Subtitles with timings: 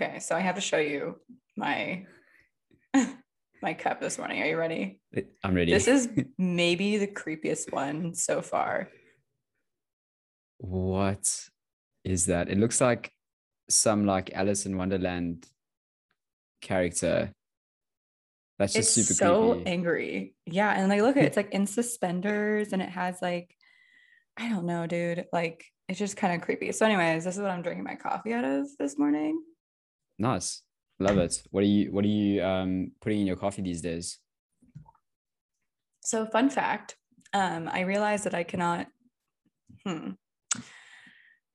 [0.00, 1.18] Okay, so I have to show you
[1.56, 2.06] my
[3.62, 4.40] my cup this morning.
[4.40, 5.00] Are you ready?
[5.42, 5.72] I'm ready.
[5.72, 6.08] This is
[6.38, 8.90] maybe the creepiest one so far.
[10.58, 11.26] what
[12.04, 12.48] is that?
[12.48, 13.10] It looks like
[13.68, 15.46] some like Alice in Wonderland
[16.62, 17.32] character.
[18.60, 19.18] That's It's just super creepy.
[19.18, 19.70] so creepy.
[19.70, 20.34] angry.
[20.46, 23.52] Yeah, and like look at it, it's like in suspenders and it has like
[24.36, 25.26] I don't know, dude.
[25.32, 26.70] Like it's just kind of creepy.
[26.70, 29.42] So, anyways, this is what I'm drinking my coffee out of this morning.
[30.18, 30.62] Nice.
[30.98, 31.42] Love it.
[31.50, 34.18] What are you what are you um putting in your coffee these days?
[36.02, 36.96] So, fun fact,
[37.32, 38.88] um, I realized that I cannot.
[39.86, 40.12] Hmm.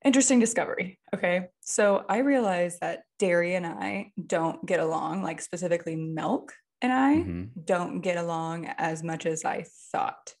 [0.04, 0.98] Interesting discovery.
[1.14, 1.46] Okay.
[1.60, 7.14] So I realized that dairy and I don't get along, like specifically milk and I
[7.16, 7.64] Mhm.
[7.64, 10.34] don't get along as much as I thought.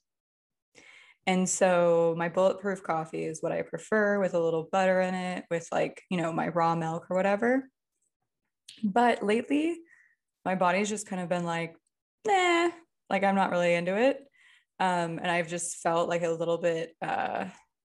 [1.26, 5.46] And so my bulletproof coffee is what I prefer with a little butter in it,
[5.50, 7.70] with like, you know, my raw milk or whatever.
[8.82, 9.76] But lately,
[10.44, 11.76] my body's just kind of been like,
[12.26, 12.70] nah,
[13.08, 14.18] like I'm not really into it.
[14.80, 17.46] Um, and I've just felt like a little bit, uh,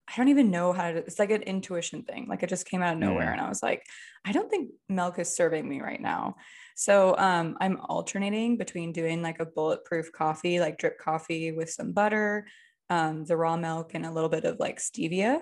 [0.05, 2.27] I don't even know how to, it's like an intuition thing.
[2.27, 3.31] Like it just came out of nowhere.
[3.31, 3.83] And I was like,
[4.25, 6.35] I don't think milk is serving me right now.
[6.75, 11.93] So um, I'm alternating between doing like a bulletproof coffee, like drip coffee with some
[11.93, 12.47] butter,
[12.89, 15.39] um, the raw milk, and a little bit of like stevia.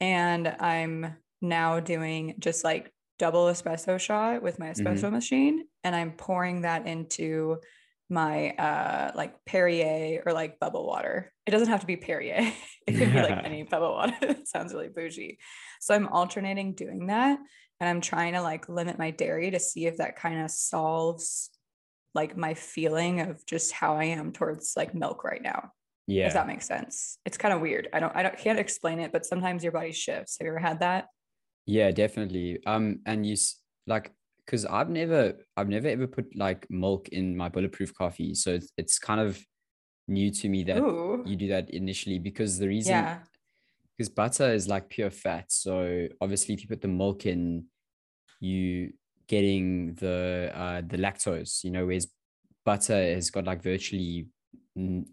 [0.00, 5.64] And I'm now doing just like double espresso shot with my espresso machine.
[5.84, 7.58] And I'm pouring that into
[8.08, 11.30] my uh like Perrier or like bubble water.
[11.46, 12.50] It doesn't have to be Perrier.
[12.86, 14.16] it could be like any bubble water.
[14.22, 15.38] it sounds really bougie.
[15.80, 17.38] So I'm alternating doing that
[17.78, 21.50] and I'm trying to like limit my dairy to see if that kind of solves
[22.14, 25.72] like my feeling of just how I am towards like milk right now.
[26.06, 26.26] Yeah.
[26.26, 27.18] If that makes sense.
[27.26, 27.88] It's kind of weird.
[27.92, 30.38] I don't I don't can't explain it, but sometimes your body shifts.
[30.38, 31.08] Have you ever had that?
[31.66, 32.60] Yeah, definitely.
[32.66, 33.36] Um, and you
[33.86, 34.12] like
[34.44, 38.34] because I've never I've never ever put like milk in my bulletproof coffee.
[38.34, 39.40] So it's it's kind of
[40.08, 41.22] new to me that Ooh.
[41.24, 43.18] you do that initially because the reason Yeah.
[43.96, 45.52] because butter is like pure fat.
[45.52, 47.66] So obviously, if you put the milk in,
[48.40, 48.92] you
[49.28, 51.62] getting the uh, the lactose.
[51.62, 52.08] You know, whereas
[52.64, 54.28] butter has got like virtually,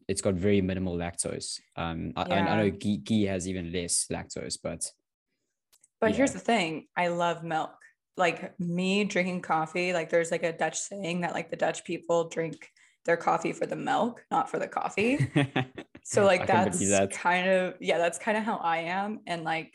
[0.08, 1.60] it's got very minimal lactose.
[1.76, 4.90] Um, I, I, I know ghee, ghee has even less lactose, but
[6.00, 7.72] But here's the thing I love milk.
[8.18, 12.30] Like me drinking coffee, like there's like a Dutch saying that like the Dutch people
[12.30, 12.68] drink
[13.06, 15.28] their coffee for the milk, not for the coffee.
[16.10, 17.12] So like that's that.
[17.12, 19.20] kind of yeah, that's kind of how I am.
[19.28, 19.74] And like,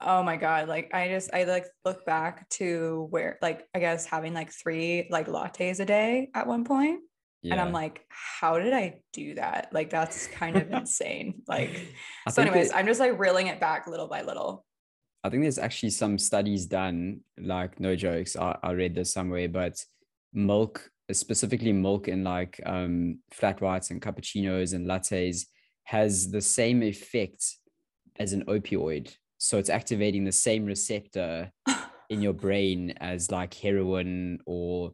[0.00, 4.06] oh my God, like I just I like look back to where like I guess
[4.06, 7.00] having like three like lattes a day at one point.
[7.42, 9.70] And I'm like, how did I do that?
[9.72, 11.42] Like that's kind of insane.
[11.48, 11.70] Like
[12.24, 14.64] I so, anyways, that- I'm just like reeling it back little by little.
[15.22, 18.36] I think there's actually some studies done, like no jokes.
[18.36, 19.84] I, I read this somewhere, but
[20.32, 25.46] milk, specifically milk in like um, flat whites and cappuccinos and lattes,
[25.84, 27.44] has the same effect
[28.18, 29.14] as an opioid.
[29.38, 31.50] So it's activating the same receptor
[32.08, 34.92] in your brain as like heroin or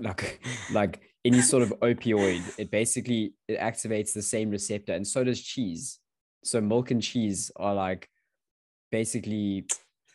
[0.00, 0.40] like
[0.72, 2.42] like any sort of opioid.
[2.58, 5.98] It basically it activates the same receptor, and so does cheese.
[6.44, 8.08] So milk and cheese are like
[8.94, 9.66] basically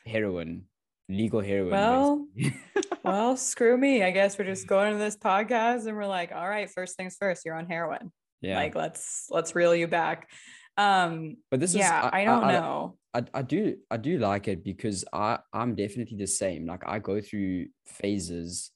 [0.05, 0.63] heroin,
[1.09, 1.71] legal heroin.
[1.71, 2.27] Well,
[3.03, 4.03] well, screw me.
[4.03, 7.17] I guess we're just going to this podcast and we're like, all right, first things
[7.19, 8.09] first, you're on heroin.
[8.39, 8.55] yeah.
[8.55, 10.29] Like let's let's reel you back.
[10.77, 12.95] Um but this yeah, is I, don't I, know.
[13.13, 16.65] I, I do I do like it because I I'm definitely the same.
[16.65, 18.71] Like I go through phases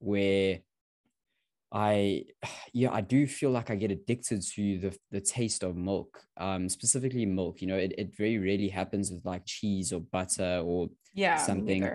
[0.00, 0.58] where
[1.74, 2.26] I
[2.74, 6.24] yeah I do feel like I get addicted to the the taste of milk.
[6.38, 7.62] Um specifically milk.
[7.62, 11.92] You know, it, it very rarely happens with like cheese or butter or Yeah, something.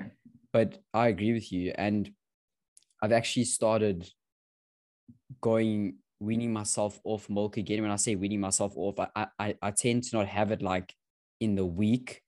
[0.54, 1.74] but I agree with you.
[1.78, 2.14] And
[3.02, 4.10] I've actually started
[5.42, 7.82] going weaning myself off milk again.
[7.82, 10.94] When I say weaning myself off, I I, I tend to not have it like
[11.40, 12.22] in the week.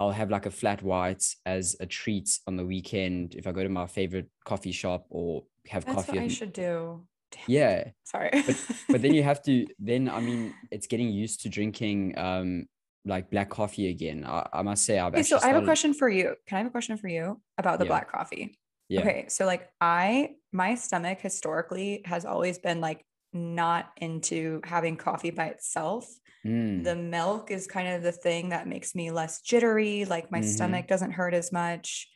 [0.00, 3.62] I'll have like a flat white as a treat on the weekend if I go
[3.62, 6.18] to my favorite coffee shop or have That's coffee.
[6.18, 7.06] what I should do.
[7.30, 8.30] Damn, yeah, Sorry.
[8.90, 9.66] but then you have to.
[9.78, 12.66] Then I mean, it's getting used to drinking um
[13.04, 14.24] like black coffee again.
[14.26, 16.36] I, I must say, I've Okay, so I have a question for you.
[16.46, 17.88] Can I have a question for you about the Yeah.
[17.88, 18.58] black coffee?
[18.88, 19.00] Yeah.
[19.00, 25.30] Okay, so like I my stomach historically has always been like not into having coffee
[25.30, 26.06] by itself.
[26.44, 30.40] Mm, The milk is kind of the thing that makes me less jittery, like my
[30.40, 30.44] Mhm.
[30.44, 32.08] stomach doesn't hurt as much.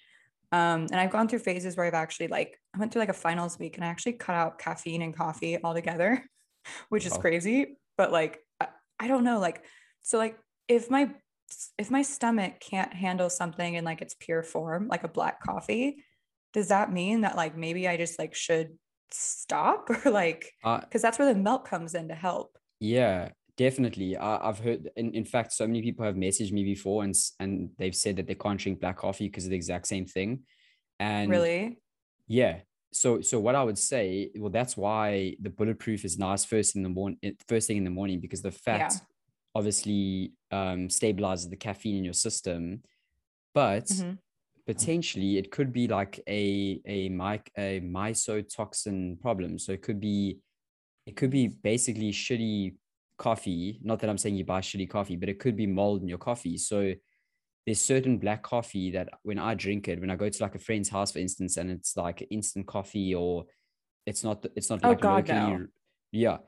[0.56, 3.14] Um, and I've gone through phases where I've actually like I went through like a
[3.14, 6.24] finals week and I actually cut out caffeine and coffee altogether,
[6.88, 7.20] which is Wow.
[7.20, 7.78] crazy.
[7.98, 8.68] But like I,
[8.98, 9.64] I don't know, like
[10.02, 11.14] so like if my
[11.78, 16.04] if my stomach can't handle something in like its pure form, like a black coffee,
[16.54, 18.78] does that mean that like maybe I just like should
[19.10, 22.56] stop or like because uh, that's where the milk comes in to help?
[22.80, 24.16] Yeah, definitely.
[24.16, 27.70] I, have heard, in, in fact, so many people have messaged me before and and
[27.78, 30.40] they've said that they can't drink black coffee because of the exact same thing.
[30.98, 31.78] And really,
[32.26, 32.60] yeah.
[32.92, 36.82] So so what I would say, well, that's why the bulletproof is nice first in
[36.82, 37.18] the morning,
[37.48, 38.98] first thing in the morning because the fat yeah.
[39.54, 42.82] obviously um, stabilizes the caffeine in your system,
[43.54, 43.86] but.
[43.86, 44.12] Mm-hmm
[44.66, 49.60] potentially it could be like a a mic a mycotoxin problem.
[49.60, 50.40] So it could be
[51.06, 52.74] it could be basically shitty
[53.18, 53.80] coffee.
[53.82, 56.18] Not that I'm saying you buy shitty coffee, but it could be mold in your
[56.18, 56.58] coffee.
[56.58, 56.94] So
[57.66, 60.60] there's certain black coffee that when I drink it, when I go to like a
[60.60, 63.46] friend's house, for instance, and it's like instant coffee or
[64.06, 65.66] it's not it's not oh, like God, locally, no.
[66.12, 66.38] yeah.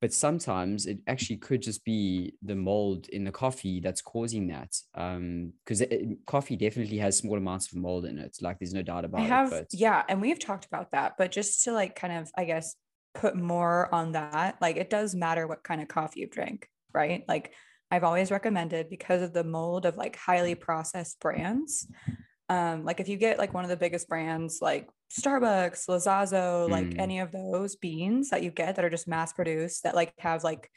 [0.00, 4.74] But sometimes it actually could just be the mold in the coffee that's causing that.
[4.96, 5.84] Um, because
[6.26, 8.36] coffee definitely has small amounts of mold in it.
[8.40, 9.68] Like there's no doubt about I have, it.
[9.70, 9.78] But...
[9.78, 12.74] Yeah, and we've talked about that, but just to like kind of, I guess,
[13.14, 17.24] put more on that, like it does matter what kind of coffee you drink, right?
[17.28, 17.52] Like
[17.90, 21.86] I've always recommended because of the mold of like highly processed brands.
[22.48, 26.86] Um, like if you get like one of the biggest brands like Starbucks, Lavazza, like
[26.86, 26.98] mm.
[26.98, 30.42] any of those beans that you get that are just mass produced that like have
[30.42, 30.70] like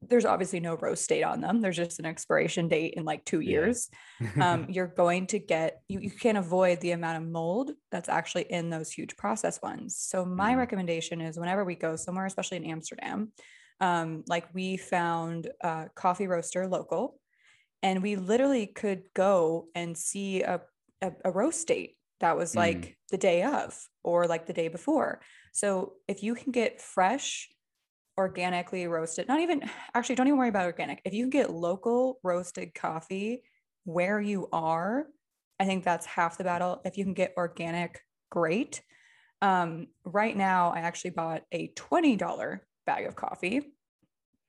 [0.00, 1.60] there's obviously no roast date on them.
[1.60, 3.90] There's just an expiration date in like two years.
[4.20, 4.30] Yeah.
[4.52, 8.44] um, you're going to get you, you can't avoid the amount of mold that's actually
[8.44, 9.96] in those huge process ones.
[9.98, 10.58] So my mm.
[10.58, 13.32] recommendation is whenever we go somewhere, especially in Amsterdam,
[13.80, 17.18] um, like we found a coffee roaster local,
[17.82, 20.60] and we literally could go and see a
[21.02, 22.94] a, a roast date that was like mm.
[23.10, 25.20] the day of or like the day before.
[25.52, 27.50] So if you can get fresh,
[28.18, 31.00] organically roasted, not even actually, don't even worry about organic.
[31.04, 33.42] If you can get local roasted coffee
[33.84, 35.06] where you are,
[35.58, 36.80] I think that's half the battle.
[36.84, 38.00] If you can get organic,
[38.30, 38.82] great.
[39.40, 43.72] Um, right now, I actually bought a $20 bag of coffee.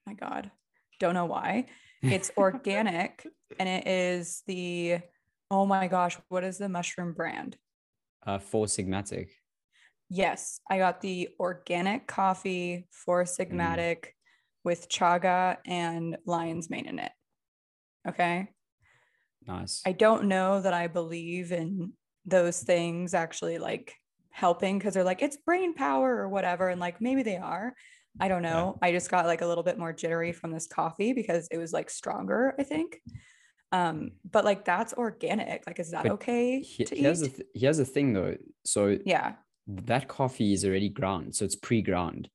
[0.06, 0.51] My God,
[1.00, 1.68] don't know why.
[2.01, 3.25] It's organic
[3.60, 5.00] and it is the
[5.54, 7.57] Oh my gosh, what is the mushroom brand?
[8.25, 9.30] Uh, Four Sigmatic.
[10.10, 13.38] Yes, I got the organic coffee for mm.
[13.38, 14.10] Sigmatic mm.
[14.64, 17.12] with chaga and lion's mane in it.
[18.08, 18.50] Okay.
[19.46, 19.82] Nice.
[19.86, 21.94] I don't know that I believe in
[22.26, 23.94] those things actually like
[24.30, 27.74] helping because they're like it's brain power or whatever and like maybe they are
[28.20, 28.88] i don't know yeah.
[28.88, 31.72] i just got like a little bit more jittery from this coffee because it was
[31.72, 33.00] like stronger i think
[33.72, 37.32] um but like that's organic like is that but okay he, to here's eat?
[37.32, 38.36] The th- here's the thing though
[38.66, 39.34] so yeah
[39.68, 42.30] that coffee is already ground so it's pre-ground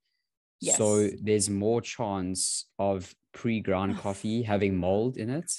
[0.61, 0.79] yes.
[0.79, 5.53] so there's more chance of pre-ground coffee having mold in it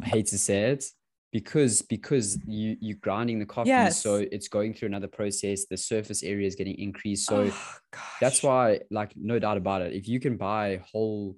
[0.00, 0.84] i hate to say it
[1.32, 4.00] because because you you're grinding the coffee yes.
[4.00, 7.76] so it's going through another process the surface area is getting increased so oh,
[8.20, 11.36] that's why like no doubt about it if you can buy whole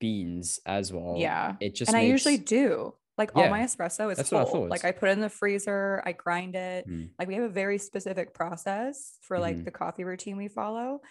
[0.00, 1.14] beans as well.
[1.16, 1.54] Yeah.
[1.60, 2.08] It just and makes...
[2.08, 2.94] I usually do.
[3.20, 4.50] Like yeah, all my espresso is that's cold.
[4.50, 6.88] What I like I put it in the freezer, I grind it.
[6.88, 7.10] Mm.
[7.18, 9.64] Like we have a very specific process for like mm-hmm.
[9.64, 11.02] the coffee routine we follow.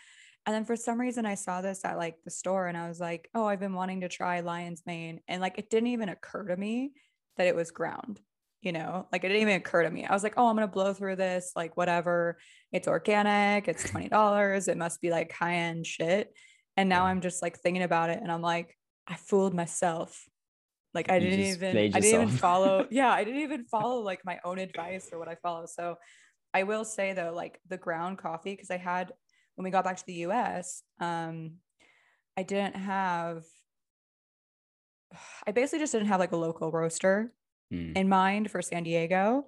[0.47, 3.00] And then for some reason I saw this at like the store and I was
[3.00, 5.19] like, oh, I've been wanting to try lion's mane.
[5.27, 6.94] And like it didn't even occur to me
[7.38, 8.19] that it was ground,
[8.62, 10.03] you know, like it didn't even occur to me.
[10.03, 12.39] I was like, oh, I'm gonna blow through this, like whatever.
[12.72, 14.67] It's organic, it's $20.
[14.67, 16.34] it must be like high-end shit.
[16.75, 20.25] And now I'm just like thinking about it and I'm like, I fooled myself.
[20.93, 22.88] Like I you didn't even I didn't even follow.
[22.91, 25.65] yeah, I didn't even follow like my own advice or what I follow.
[25.65, 25.98] So
[26.53, 29.12] I will say though, like the ground coffee, because I had
[29.55, 31.53] when we got back to the US, um,
[32.38, 33.43] I didn't have
[35.48, 37.31] I basically just didn't have like a local roaster
[37.72, 37.96] mm.
[37.96, 39.46] in mind for San Diego.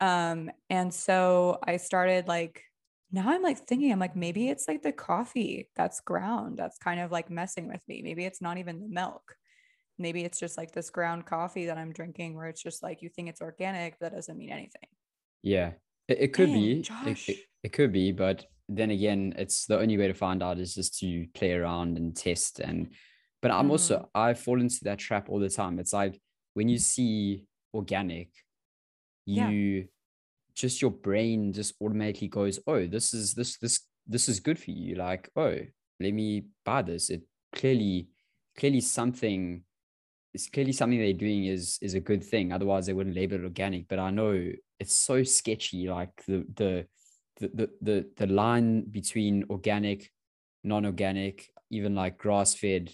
[0.00, 2.62] Um, and so I started like
[3.14, 6.98] now I'm like thinking, I'm like, maybe it's like the coffee that's ground that's kind
[7.00, 8.02] of like messing with me.
[8.02, 9.36] Maybe it's not even the milk.
[9.98, 13.08] Maybe it's just like this ground coffee that I'm drinking where it's just like you
[13.08, 14.88] think it's organic, but that doesn't mean anything.
[15.42, 15.72] Yeah,
[16.08, 16.80] it, it could Dang, be.
[17.06, 20.58] It, it, it could be, but then again, it's the only way to find out
[20.58, 22.60] is just to play around and test.
[22.60, 22.90] And,
[23.42, 23.72] but I'm mm.
[23.72, 25.78] also, I fall into that trap all the time.
[25.78, 26.20] It's like
[26.54, 28.30] when you see organic,
[29.26, 29.82] you, yeah
[30.54, 34.70] just your brain just automatically goes, oh, this is this this this is good for
[34.70, 34.94] you.
[34.94, 35.58] Like, oh,
[36.00, 37.10] let me buy this.
[37.10, 37.22] It
[37.52, 38.08] clearly
[38.56, 39.62] clearly something
[40.34, 42.52] it's clearly something they're doing is is a good thing.
[42.52, 43.88] Otherwise, they wouldn't label it organic.
[43.88, 44.50] But I know
[44.80, 45.88] it's so sketchy.
[45.88, 46.86] Like the the
[47.40, 50.10] the the the, the line between organic,
[50.64, 52.92] non-organic, even like grass fed,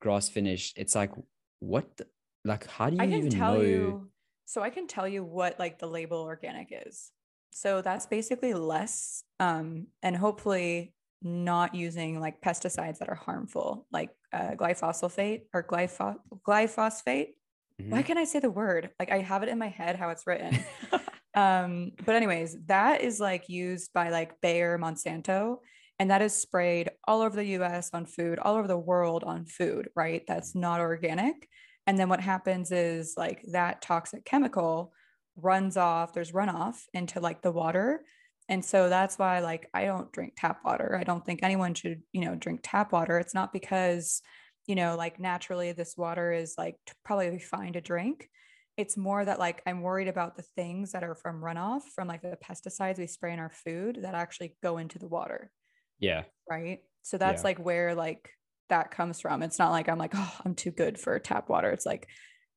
[0.00, 0.78] grass finished.
[0.78, 1.12] It's like
[1.60, 2.06] what the,
[2.44, 4.10] like how do you I can even tell know you.
[4.46, 7.12] So I can tell you what like the label organic is.
[7.52, 14.08] So that's basically less um and hopefully not using like pesticides that are harmful like
[14.32, 17.34] uh, glyphosate or glypho- glyphosate.
[17.78, 18.06] Why Mhm.
[18.06, 18.90] can't I say the word?
[18.98, 20.58] Like I have it in my head how it's written.
[21.34, 25.58] um but anyways, that is like used by like Bayer, Monsanto
[25.98, 29.44] and that is sprayed all over the US on food, all over the world on
[29.46, 30.22] food, right?
[30.26, 31.48] That's not organic.
[31.86, 34.92] And then what happens is like that toxic chemical
[35.36, 38.04] runs off, there's runoff into like the water.
[38.50, 40.98] And so that's why like I don't drink tap water.
[41.00, 43.18] I don't think anyone should, you know, drink tap water.
[43.18, 44.22] It's not because,
[44.66, 48.28] you know, like naturally this water is like probably fine to drink.
[48.76, 52.22] It's more that like I'm worried about the things that are from runoff from like
[52.22, 55.50] the pesticides we spray in our food that actually go into the water
[55.98, 56.80] yeah right?
[57.02, 57.48] So that's Yeah.
[57.48, 58.30] like where like
[58.68, 59.42] that comes from.
[59.42, 61.70] It's not like I'm like, oh, I'm too good for tap water.
[61.70, 62.08] It's like,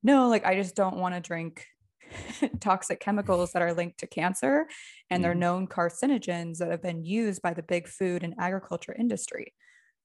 [0.04, 1.66] no, like I just don't want to drink
[2.60, 4.68] toxic chemicals that are linked to cancer
[5.10, 5.40] and they're Mhm.
[5.40, 9.54] known carcinogens that have been used by the big food and agriculture industry,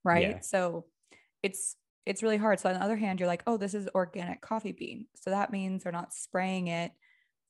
[0.05, 0.31] right?
[0.31, 0.41] Yeah.
[0.41, 0.87] So
[1.43, 2.59] it's it's really hard.
[2.59, 5.07] So on the other hand, you're like, oh, this is organic coffee bean.
[5.17, 6.91] So that means they're not spraying it,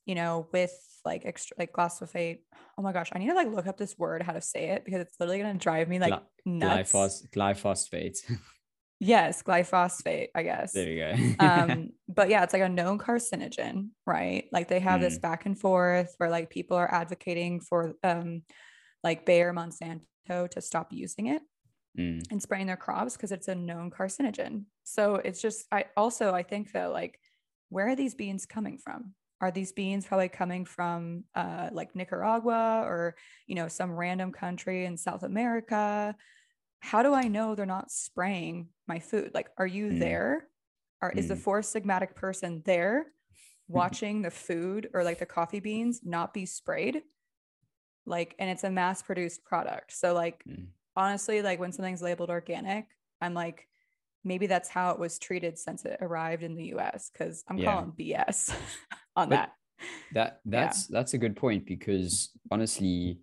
[0.04, 0.72] you know, with
[1.04, 2.40] like extra like glyphosate.
[2.76, 4.84] Oh my gosh, I need to like look up this word, how to say it,
[4.84, 6.92] because it's literally gonna drive me like Gly- nuts.
[6.92, 8.18] glyphos- glyphosate
[9.00, 10.74] Yes, glyphosate, I guess.
[10.74, 14.48] there you go um, but yeah, it's like a known carcinogen, right?
[14.52, 18.42] Like they have this back and forth where like people are advocating for um
[19.04, 21.42] like Bayer Monsanto to stop using it
[21.98, 24.64] Mm, and spraying their crops because it's a known carcinogen.
[24.84, 27.18] So it's just I also I think that like
[27.70, 29.14] where are these beans coming from?
[29.40, 34.84] Are these beans probably coming from uh, like Nicaragua or you know some random country
[34.84, 36.14] in South America?
[36.80, 39.32] How do I know they're not spraying my food?
[39.34, 39.98] Like, are you Mm.
[40.00, 40.48] there?
[41.00, 41.38] Or is the Mm.
[41.40, 43.12] four sigmatic person there
[43.68, 47.02] watching the food or like the coffee beans not be sprayed?
[48.06, 49.92] Like, and it's a mass produced product.
[49.92, 50.66] So like mm.
[50.96, 52.86] honestly, like when something's labeled organic,
[53.20, 53.68] I'm like,
[54.24, 57.66] maybe that's how it was treated since it arrived in the US because I'm Yeah.
[57.74, 58.50] calling BS
[59.16, 59.52] on But- that.
[60.12, 63.20] That that's that's a good point because honestly,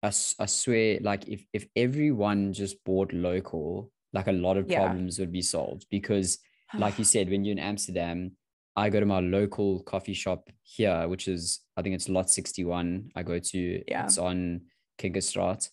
[0.00, 4.80] I, I swear, like if if everyone just bought local, like a lot of Yeah.
[4.80, 5.86] problems would be solved.
[5.90, 6.38] Because
[6.84, 8.32] like you said, when you're in Amsterdam,
[8.74, 13.10] I go to my local coffee shop here, which is I think it's Lot 61.
[13.14, 13.58] I go to
[13.88, 14.04] Yeah.
[14.04, 14.62] it's on
[14.98, 15.68] Kinkerstraat.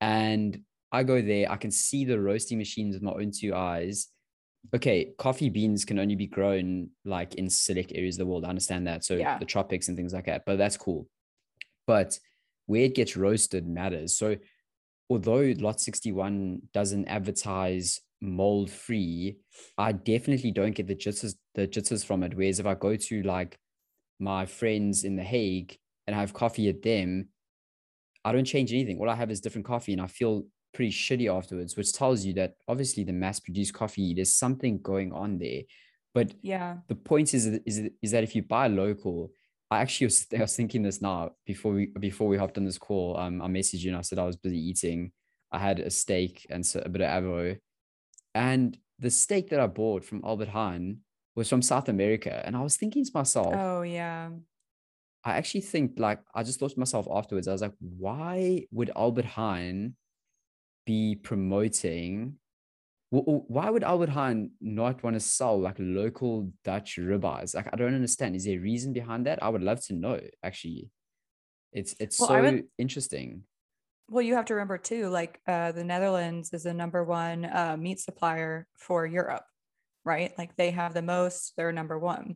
[0.00, 4.08] And I go there, I can see the roasting machines with my own two eyes.
[4.74, 8.44] Okay, coffee beans can only be grown like in select areas of the world.
[8.44, 9.04] I understand that.
[9.04, 9.38] So Yeah.
[9.38, 11.08] the tropics and things like that, but that's cool.
[11.86, 12.18] But
[12.66, 14.16] where it gets roasted matters.
[14.16, 14.36] So
[15.10, 19.36] although Lot 61 doesn't advertise mold free,
[19.76, 22.34] I definitely don't get the jitters, the jitters from it.
[22.34, 23.58] Whereas if I go to like
[24.20, 25.76] my friends in The Hague
[26.06, 27.28] and I have coffee at them,
[28.24, 28.98] I don't change anything.
[28.98, 32.34] All I have is different coffee and I feel pretty shitty afterwards, which tells you
[32.34, 35.62] that obviously the mass produced coffee, there's something going on there.
[36.14, 36.76] But yeah.
[36.88, 39.32] the point is, is, is that if you buy local,
[39.70, 42.78] I actually was, I was thinking this now before we before we hopped on this
[42.78, 43.16] call.
[43.16, 45.12] Um, I messaged you and I said I was busy eating.
[45.52, 47.58] I had a steak and so, a bit of avo,
[48.34, 50.98] and the steak that I bought from Albert Heijn
[51.34, 52.42] was from South America.
[52.44, 54.30] And I was thinking to myself, Oh yeah.
[55.24, 58.90] I actually think like I just thought to myself afterwards, I was like, why would
[58.96, 59.94] Albert Heijn
[60.86, 62.36] be promoting?
[63.12, 67.54] Wh- wh- Why would Albert Heijn not want to sell like local Dutch ribeyes?
[67.54, 68.36] Like I don't understand.
[68.36, 69.42] Is there a reason behind that?
[69.42, 70.20] I would love to know.
[70.42, 70.90] Actually,
[71.72, 73.44] it's it's Well, so would- interesting.
[74.08, 77.76] Well, you have to remember too, like uh, the Netherlands is the number one uh,
[77.78, 79.44] meat supplier for Europe,
[80.04, 80.32] right?
[80.36, 82.34] Like they have the most, they're number one.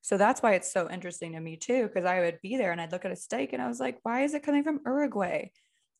[0.00, 2.80] So that's why it's so interesting to me too, because I would be there and
[2.80, 5.50] I'd look at a steak and I was like, why is it coming from Uruguay?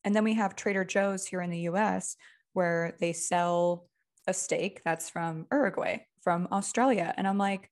[0.03, 2.15] And then we have Trader Joe's here in the US
[2.53, 3.85] where they sell
[4.27, 7.13] a steak that's from Uruguay, from Australia.
[7.17, 7.69] And I'm like,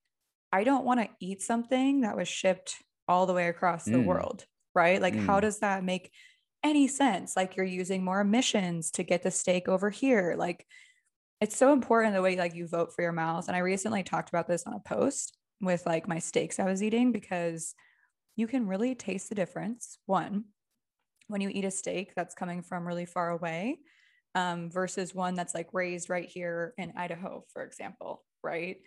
[0.52, 4.04] I don't want to eat something that was shipped all the way across the Mm.
[4.06, 5.00] world, right?
[5.00, 5.42] Like, how Mm.
[5.42, 6.12] does that make
[6.62, 7.36] any sense?
[7.36, 10.34] Like, you're using more emissions to get the steak over here.
[10.36, 10.66] Like,
[11.40, 13.48] it's so important the way like you vote for your mouth.
[13.48, 16.82] And I recently talked about this on a post with like my steaks I was
[16.82, 17.74] eating because
[18.36, 19.98] you can really taste the difference.
[20.06, 20.46] One,
[21.28, 23.78] when you eat a steak that's coming from really far away
[24.34, 28.78] um, versus one that's like raised right here in Idaho, for example, right?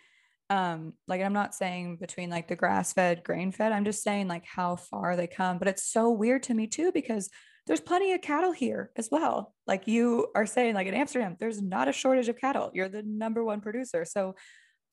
[0.50, 4.28] Um, like I'm not saying between like the grass fed, grain fed, I'm just saying
[4.28, 5.58] like how far they come.
[5.58, 7.30] But it's so weird to me too, because
[7.66, 9.54] there's plenty of cattle here as well.
[9.66, 12.70] Like you are saying, like in Amsterdam, there's not a shortage of cattle.
[12.74, 14.04] You're the number one producer.
[14.04, 14.34] So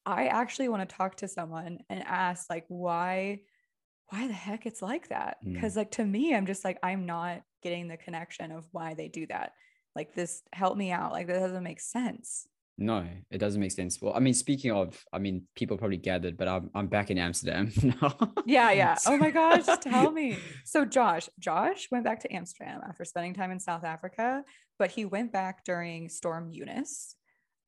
[0.05, 3.41] I actually want to talk to someone and ask like why
[4.07, 5.77] why the heck it's like that because Mm.
[5.77, 9.25] like to me i'm just like i'm not getting the connection of why they do
[9.27, 9.53] that
[9.95, 14.01] like this help me out like that doesn't make sense No, it doesn't make sense.
[14.01, 17.17] Well, I mean, speaking of, I mean, people probably gathered, but I'm I'm back in
[17.19, 18.09] Amsterdam now.
[18.47, 23.03] yeah yeah oh my gosh tell me so josh josh went back to amsterdam after
[23.05, 24.41] spending time in south africa
[24.79, 27.15] but he went back during storm eunice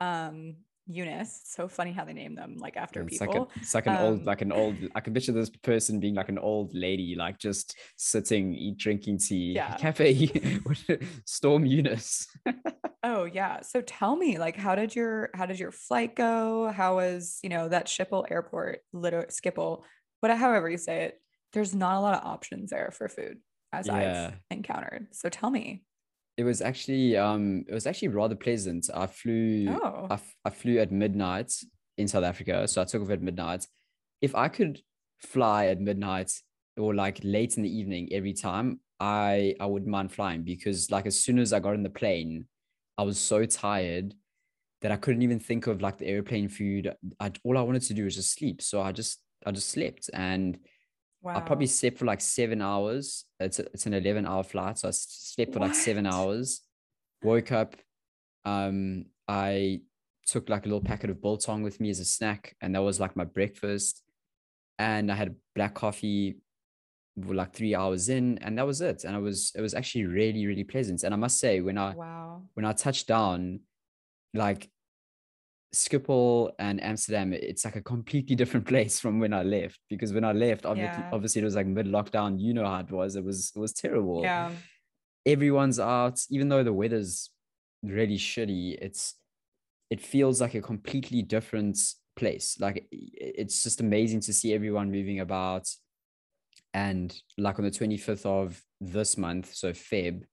[0.01, 3.73] um eunice so funny how they name them like after It's people like a, it's
[3.73, 4.75] like an old, Um, like an old.
[4.95, 9.19] I can picture this person being like an old lady, like just sitting, eat, drinking
[9.19, 9.75] tea, Yeah.
[9.75, 10.59] cafe,
[11.25, 12.27] Storm Eunice.
[13.03, 13.61] Oh yeah.
[13.61, 16.71] So tell me, like, how did your how did your flight go?
[16.71, 19.83] How was you know that Schiphol Airport, little Skippel,
[20.21, 21.21] but however you say it,
[21.53, 23.37] there's not a lot of options there for food
[23.71, 24.31] as Yeah.
[24.31, 25.07] I've encountered.
[25.11, 25.83] So tell me.
[26.37, 28.89] It was actually, um, it was actually rather pleasant.
[28.93, 31.53] I flew, Oh, I, f- I flew at midnight
[31.97, 33.67] in South Africa, so I took off at midnight.
[34.21, 34.81] If I could
[35.19, 36.31] fly at midnight
[36.77, 41.05] or like late in the evening every time, I I wouldn't mind flying because like
[41.05, 42.47] as soon as I got in the plane,
[42.97, 44.15] I was so tired
[44.81, 46.93] that I couldn't even think of like the airplane food.
[47.19, 48.61] I, all I wanted to do was just sleep.
[48.61, 50.57] So I just I just slept and
[51.23, 51.37] wow.
[51.37, 53.25] I probably slept for like seven hours.
[53.39, 56.61] It's a, it's an eleven hour flight, so I slept for like seven hours.
[57.23, 57.75] Woke up.
[58.45, 59.81] Um, I
[60.27, 62.99] took like a little packet of biltong with me as a snack, and that was
[62.99, 64.03] like my breakfast.
[64.77, 66.37] And I had black coffee,
[67.15, 69.05] like three hours in, and that was it.
[69.05, 71.03] And I was it was actually really really pleasant.
[71.03, 72.41] And I must say, when I wow.
[72.53, 73.61] when I touched down,
[74.33, 74.69] like
[75.73, 79.79] Schiphol and Amsterdam, it's like a completely different place from when I left.
[79.89, 81.09] Because when I left, obviously, Yeah.
[81.11, 82.39] obviously it was like mid lockdown.
[82.39, 83.15] You know how it was.
[83.15, 84.21] It was it was terrible.
[84.23, 84.51] Yeah.
[85.25, 87.29] Everyone's out, even though the weather's
[87.81, 88.77] really shitty.
[88.81, 89.15] It's
[89.89, 91.77] it feels like a completely different
[92.15, 92.57] place.
[92.59, 95.67] Like it's just amazing to see everyone moving about.
[96.73, 100.23] And like on the 25th of this month, so Feb,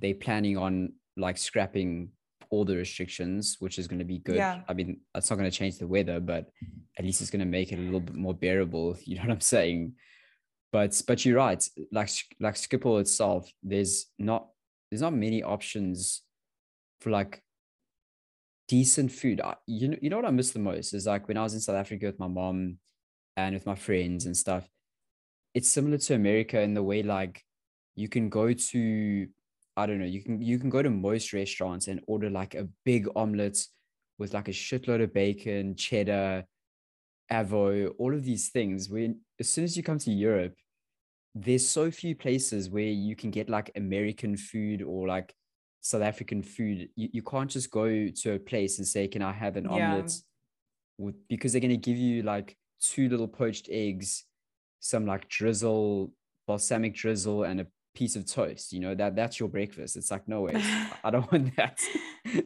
[0.00, 2.10] they're planning on like scrapping
[2.54, 4.36] all the restrictions, which is going to be good.
[4.36, 4.60] Yeah.
[4.68, 6.50] I mean, it's not going to change the weather, but
[6.96, 8.96] at least it's going to make it a little bit more bearable.
[9.04, 9.94] You know what I'm saying?
[10.72, 11.62] But but you're right.
[11.92, 14.48] Like like Schiphol itself, there's not
[14.90, 16.22] there's not many options
[17.00, 17.42] for like
[18.68, 19.40] decent food.
[19.40, 21.54] I, you know you know what I miss the most is like when I was
[21.54, 22.78] in South Africa with my mom
[23.36, 24.68] and with my friends and stuff.
[25.54, 27.42] It's similar to America in the way like
[27.94, 29.28] you can go to
[29.76, 32.68] I don't know, you can you can go to most restaurants and order like a
[32.84, 33.58] big omelet
[34.18, 36.44] with like a shitload of bacon, cheddar,
[37.32, 38.88] avo, all of these things.
[38.88, 40.54] When as soon as you come to Europe,
[41.34, 45.34] there's so few places where you can get like American food or like
[45.80, 46.88] South African food.
[46.94, 49.70] You, you can't just go to a place and say, Can I have an Yeah.
[49.72, 50.12] omelet?
[50.96, 54.24] With, because they're gonna give you like two little poached eggs,
[54.78, 56.12] some like drizzle,
[56.46, 58.72] balsamic drizzle, and a piece of toast.
[58.72, 59.96] You know, that that's your breakfast.
[59.96, 60.62] It's like, no way,
[61.02, 61.80] I don't want that.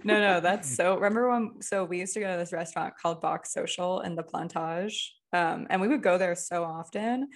[0.04, 0.94] no, no, that's so.
[0.94, 1.60] Remember when?
[1.62, 5.66] So we used to go to this restaurant called Box Social in the Plantage, um,
[5.70, 7.28] and we would go there so often.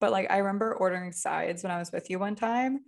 [0.00, 2.80] But like, I remember ordering sides when I was with you one time,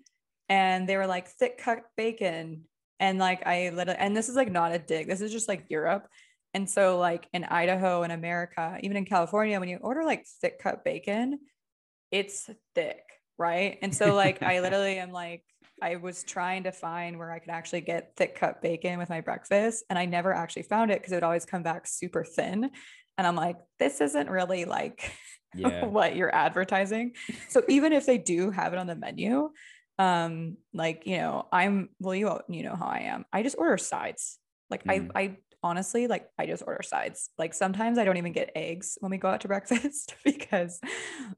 [0.48, 2.64] and they were like thick cut bacon,
[3.00, 5.08] and like I literally, and this is like not a dig.
[5.08, 6.06] This is just like Europe.
[6.54, 10.58] And so, like in Idaho and America, even in California, when you order like thick
[10.58, 11.38] cut bacon,
[12.10, 13.02] it's thick,
[13.38, 13.78] right?
[13.82, 15.44] And so, like, I literally am like,
[15.80, 19.20] I was trying to find where I could actually get thick cut bacon with my
[19.20, 22.70] breakfast, and I never actually found it because it would always come back super thin.
[23.16, 25.12] And I'm like, this isn't really like
[25.54, 25.84] yeah.
[25.84, 27.14] what you're advertising.
[27.48, 29.50] So even if they do have it on the menu,
[29.98, 33.24] um, like you know, I'm well, you you know how I am.
[33.32, 34.38] I just order sides.
[34.70, 35.10] Like Mm.
[35.14, 37.30] I I honestly like I just order sides.
[37.38, 40.80] Like sometimes I don't even get eggs when we go out to breakfast because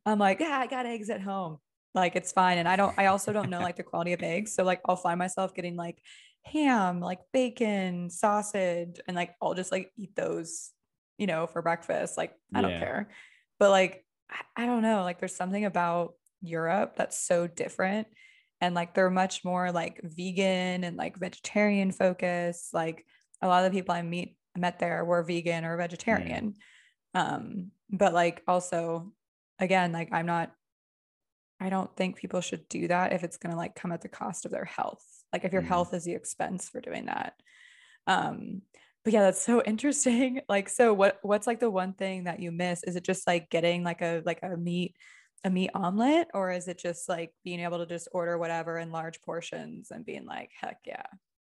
[0.05, 1.59] I'm like, yeah, I got eggs at home.
[1.94, 2.59] Like it's fine.
[2.59, 4.53] And I don't I also don't know like the quality of eggs.
[4.55, 5.98] So like I'll find myself getting like
[6.44, 10.70] ham, like bacon, sausage, and like I'll just like eat those,
[11.18, 12.16] you know, for breakfast.
[12.16, 12.79] Like I don't Yeah.
[12.79, 13.11] care.
[13.59, 18.09] But like I, I don't know, like there's something about Europe that's so different.
[18.61, 22.74] And like they're much more like vegan and like vegetarian focused.
[22.74, 23.05] Like
[23.42, 26.55] a lot of the people I meet met there were vegan or vegetarian.
[27.14, 29.12] Um, but like also
[29.59, 30.53] again, like I'm not
[31.61, 34.44] I don't think people should do that if it's gonna like come at the cost
[34.44, 35.05] of their health.
[35.33, 35.68] Like if your Mm.
[35.68, 37.35] health is the expense for doing that.
[38.07, 38.62] Um,
[39.05, 40.40] but yeah, that's so interesting.
[40.49, 42.83] Like, so what what's like the one thing that you miss?
[42.85, 44.96] Is it just like getting like a like a meat
[45.44, 48.92] a meat omelet, or is it just like being able to just order whatever in
[48.92, 51.03] large portions and being like, heck yeah.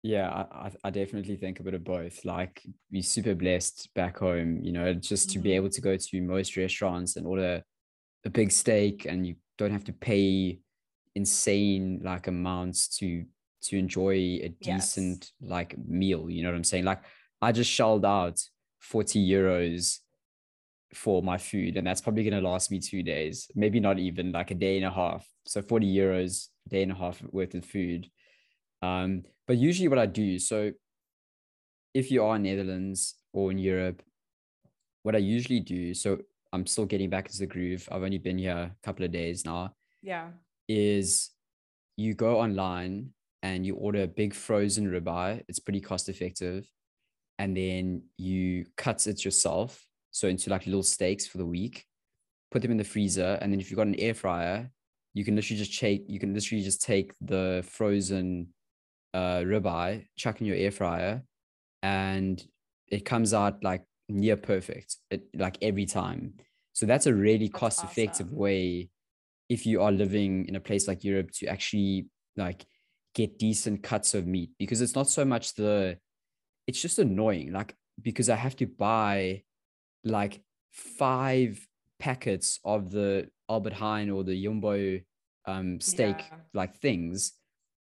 [0.05, 2.25] Yeah, I, I definitely think a bit of both.
[2.25, 5.43] Like, we're super blessed back home, you know, just to mm-hmm.
[5.45, 7.63] be able to go to most restaurants and order
[8.25, 10.59] a big steak, and you don't have to pay
[11.15, 13.25] insane like amounts to
[13.63, 15.51] to enjoy a decent yes.
[15.51, 16.29] like meal.
[16.29, 16.85] You know what I'm saying?
[16.85, 17.03] Like,
[17.41, 18.41] I just shelled out
[18.81, 19.99] 40 euros
[20.95, 24.33] for my food, and that's probably going to last me two days, maybe not even
[24.33, 25.27] like a day and a half.
[25.47, 28.09] So 40 euros, day and a half worth of food.
[28.83, 30.73] Um, but usually what I do, so
[31.95, 34.03] if you are in Netherlands or in Europe,
[35.05, 36.19] what I usually do, so
[36.53, 37.89] I'm still getting back into the groove.
[37.91, 39.75] I've only been here a couple of days now.
[40.03, 40.29] Yeah.
[40.69, 41.31] Is
[41.97, 43.11] you go online
[43.43, 45.43] and you order a big frozen ribeye.
[45.49, 46.69] It's pretty cost effective.
[47.39, 49.85] And then you cut it yourself.
[50.11, 51.87] So into like little steaks for the week,
[52.51, 53.39] put them in the freezer.
[53.41, 54.71] And then if you've got an air fryer,
[55.15, 58.49] you can literally just take, you can literally just take the frozen
[59.15, 61.23] uh, ribeye, chuck in your air fryer,
[61.83, 62.43] and
[62.89, 66.35] it comes out like near perfect, it, like every time.
[66.73, 68.39] So that's a really cost effective awesome.
[68.39, 68.91] way
[69.49, 72.65] if you are living in a place like Europe to actually like
[73.15, 75.99] get decent cuts of meat because it's not so much the
[76.67, 79.43] it's just annoying like because I have to buy
[80.05, 81.67] like five
[81.99, 85.01] packets of the Albert Heijn or the Jumbo
[85.47, 86.39] um steak yeah.
[86.55, 87.33] like things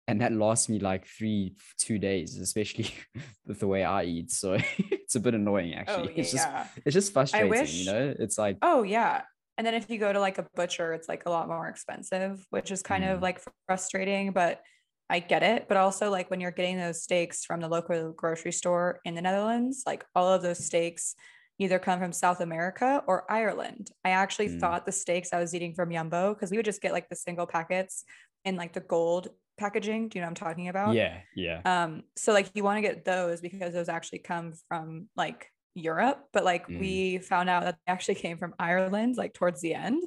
[0.10, 2.94] and that lasts me like three two days especially
[3.46, 6.48] with the way i eat so it's a bit annoying actually oh, yeah, it's just
[6.48, 6.68] yeah.
[6.86, 9.22] it's just frustrating wish, you know it's like oh yeah
[9.58, 12.46] and then if you go to like a butcher it's like a lot more expensive
[12.50, 13.14] which is kind mm.
[13.14, 14.62] of like frustrating but
[15.10, 18.52] i get it but also like when you're getting those steaks from the local grocery
[18.52, 21.16] store in the netherlands like all of those steaks
[21.60, 24.60] either come from south america or ireland i actually mm.
[24.60, 27.16] thought the steaks i was eating from Jumbo, because we would just get like the
[27.16, 28.06] single packets
[28.46, 30.10] in like the gold packaging.
[30.10, 30.96] Do you know what I'm talking about?
[30.96, 31.62] Yeah, yeah.
[31.66, 36.26] Um, so like you want to get those because those actually come from like Europe,
[36.34, 36.80] but like mm.
[36.80, 40.04] we found out that they actually came from Ireland, like towards the end.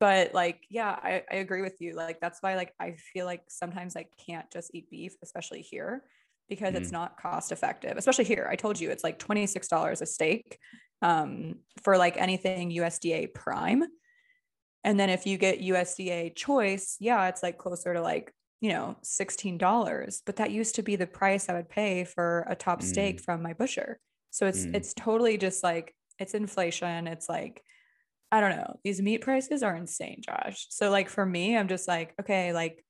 [0.00, 1.94] But like, yeah, I, I agree with you.
[1.94, 6.02] Like that's why like I feel like sometimes I can't just eat beef, especially here,
[6.48, 6.78] because mm.
[6.78, 7.96] it's not cost effective.
[7.96, 8.48] Especially here.
[8.50, 10.58] I told you it's like $26 a steak
[11.02, 13.84] um, for like anything USDA prime.
[14.84, 18.96] And then if you get USDA choice, yeah, it's like closer to like you know,
[19.02, 22.84] $16, but that used to be the price I would pay for a top mm.
[22.84, 23.98] steak from my butcher.
[24.30, 24.74] So it's mm.
[24.74, 27.08] it's totally just like it's inflation.
[27.08, 27.60] It's like
[28.30, 28.78] I don't know.
[28.84, 30.68] These meat prices are insane, Josh.
[30.70, 32.82] So like for me, I'm just like, okay, like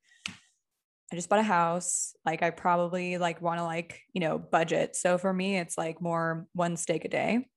[1.11, 2.15] I just bought a house.
[2.25, 4.95] Like I probably like want to like, you know, budget.
[4.95, 7.49] So for me, it's like more one steak a day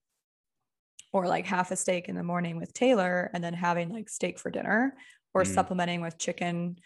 [1.11, 4.39] or like half a steak in the morning with Taylor and then having like steak
[4.39, 4.95] for dinner
[5.33, 5.47] or mm.
[5.47, 6.77] supplementing with chicken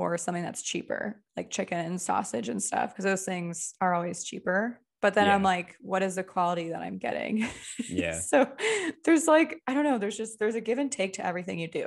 [0.00, 4.24] or something that's cheaper, like chicken and sausage and stuff, because those things are always
[4.24, 4.80] cheaper.
[5.02, 5.34] But then yeah.
[5.34, 7.48] I'm like, what is the quality that I'm getting?
[7.88, 8.20] Yeah.
[8.20, 8.46] so
[9.04, 11.68] there's like, I don't know, there's just there's a give and take to everything you
[11.68, 11.86] do.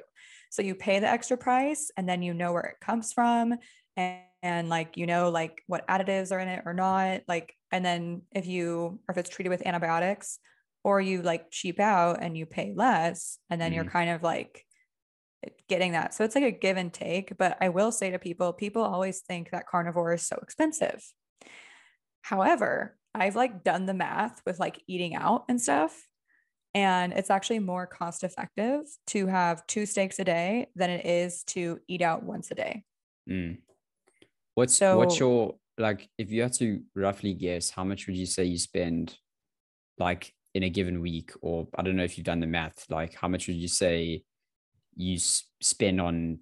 [0.50, 3.56] So you pay the extra price and then you know where it comes from
[3.96, 7.22] and, and like you know like what additives are in it or not.
[7.28, 10.40] Like, and then if you or if it's treated with antibiotics,
[10.84, 13.98] or you like cheap out and you pay less, and then mm you're mm-hmm.
[13.98, 14.66] kind of like
[15.74, 16.14] getting that.
[16.14, 17.36] So it's like a give and take.
[17.38, 21.04] But I will say to people, people always think that carnivore is so expensive.
[22.22, 26.08] However, I've like done the math with like eating out and stuff.
[26.76, 31.44] And it's actually more cost effective to have two steaks a day than it is
[31.46, 32.84] to eat out once a day.
[33.28, 33.58] Mm.
[34.54, 38.28] What's so, what's your like if you had to roughly guess how much would you
[38.28, 39.18] say you spend
[39.98, 43.16] like in a given week or I don't know if you've done the math like
[43.16, 44.24] how much would you say
[44.96, 46.40] you spend on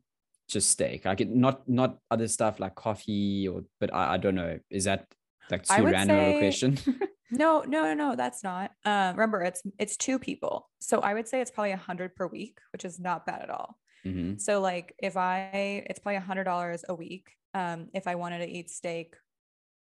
[0.50, 1.06] just steak.
[1.06, 4.60] Like not not other stuff like coffee or but i, I don't know.
[4.70, 5.06] Is that
[5.50, 6.78] like too random say, a question?
[7.34, 8.72] No no no no that's not.
[8.84, 10.70] Uh, remember it's it's two people.
[10.80, 13.50] So i would say it's probably a hundred per week which is not bad at
[13.50, 13.78] all.
[14.06, 14.38] Mm-hmm.
[14.40, 18.40] so like if i it's probably a hundred dollars a week um if i wanted
[18.40, 19.16] to eat steak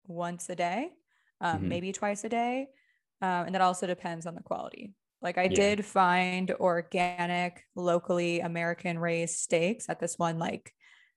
[0.08, 0.90] once a day
[1.40, 1.68] um, mm-hmm.
[1.68, 2.66] maybe twice a day
[3.22, 5.48] um, and that also depends on the quality like I yeah.
[5.48, 10.72] did find organic, locally American raised steaks at this one, like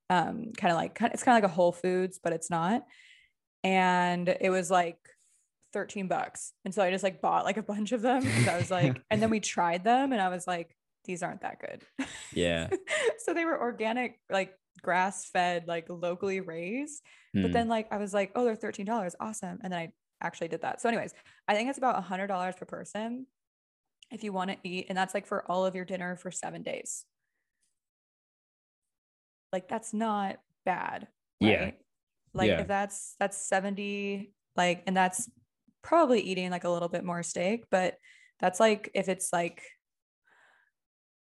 [0.09, 2.83] um, kind of like it's kind of like a Whole Foods, but it's not.
[3.63, 4.97] And it was like
[5.73, 6.53] 13 bucks.
[6.65, 8.27] And so I just like bought like a bunch of them.
[8.49, 11.59] I was like, and then we tried them and I was like, these aren't that
[11.59, 12.07] good.
[12.33, 12.69] Yeah.
[13.19, 17.01] so they were organic, like grass fed, like locally raised.
[17.33, 17.51] But hmm.
[17.51, 19.13] then like I was like, oh, they're $13.
[19.19, 19.59] Awesome.
[19.63, 20.81] And then I actually did that.
[20.81, 21.13] So, anyways,
[21.47, 23.25] I think it's about a hundred dollars per person
[24.11, 26.63] if you want to eat, and that's like for all of your dinner for seven
[26.63, 27.05] days.
[29.53, 31.07] Like that's not bad.
[31.41, 31.49] Right?
[31.49, 31.71] Yeah.
[32.33, 32.61] Like Yeah.
[32.61, 35.29] if that's that's 70 like and that's
[35.81, 37.97] probably eating like a little bit more steak, but
[38.39, 39.63] that's like if it's like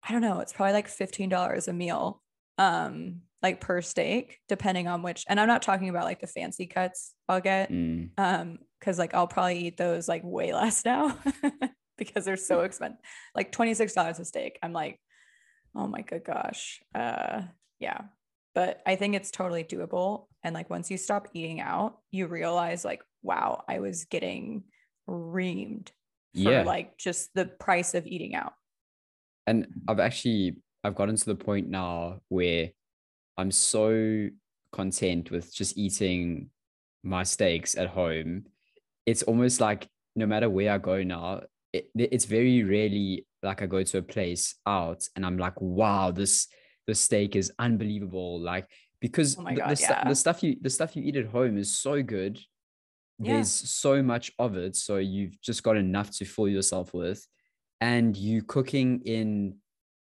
[0.03, 2.23] I don't know, it's probably like $15 a meal
[2.59, 6.67] um like per steak depending on which and I'm not talking about like the fancy
[6.67, 8.11] cuts I'll get Mm.
[8.19, 11.17] um cuz like I'll probably eat those like way less now
[12.01, 12.99] because they're so expensive.
[13.37, 14.59] Like $26 a steak.
[14.63, 14.99] I'm like
[15.77, 16.81] oh my good gosh.
[16.95, 17.43] Uh
[17.79, 18.01] yeah.
[18.57, 22.85] But I think it's totally doable and like once you stop eating out, you realize
[22.85, 24.65] like wow, I was getting
[25.09, 25.89] reamed
[26.35, 26.63] for Yeah.
[26.63, 28.55] like just the price of eating out.
[29.47, 32.71] and I've actually I've gotten to the point now where
[33.37, 34.29] I'm so
[34.73, 36.51] content with just eating
[37.03, 38.47] my steaks at home.
[39.07, 43.67] It's almost like no matter where I go now, it, it's very rarely like I
[43.67, 46.49] go to a place out and I'm like, wow, this
[46.87, 48.41] the steak is unbelievable.
[48.41, 48.67] Like
[49.01, 50.09] because Oh the, God, the, stu- yeah.
[50.09, 52.39] the stuff you the stuff you eat at home is so good.
[53.19, 53.35] Yeah.
[53.35, 57.27] There's so much of it, so you've just got enough to fill yourself with,
[57.81, 59.57] and you cooking in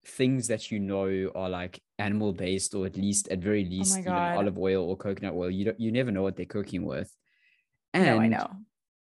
[0.06, 3.97] things that you know are like animal based or at least at very oh least
[3.99, 6.45] you know, Oh olive oil or coconut oil you don't you never know what they're
[6.45, 7.10] cooking with
[7.93, 8.52] and no, I know.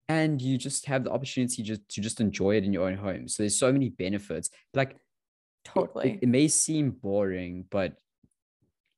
[0.10, 3.28] And you just have the opportunity just to just enjoy it in your own home
[3.28, 4.96] so there's so many benefits like
[5.66, 6.12] Totally.
[6.12, 7.94] it, it may seem boring but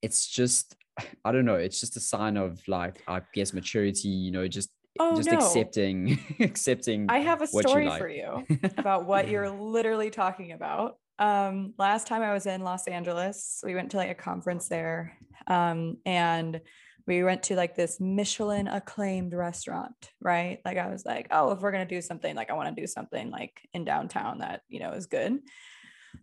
[0.02, 0.76] it's just
[1.26, 4.70] i don't know it's just a sign of like i guess maturity you know just
[5.00, 5.38] oh just no.
[5.38, 8.00] accepting accepting I have a what you story like.
[8.00, 8.46] for you
[8.78, 10.98] about what you're literally talking about.
[11.18, 15.18] Um, last time I was in Los Angeles, we went to like a conference there,
[15.48, 16.62] um, and
[17.10, 20.60] we went to like this Michelin acclaimed restaurant, right?
[20.64, 22.86] Like I was like, oh, if we're gonna do something, like I want to do
[22.86, 25.40] something like in downtown that you know is good.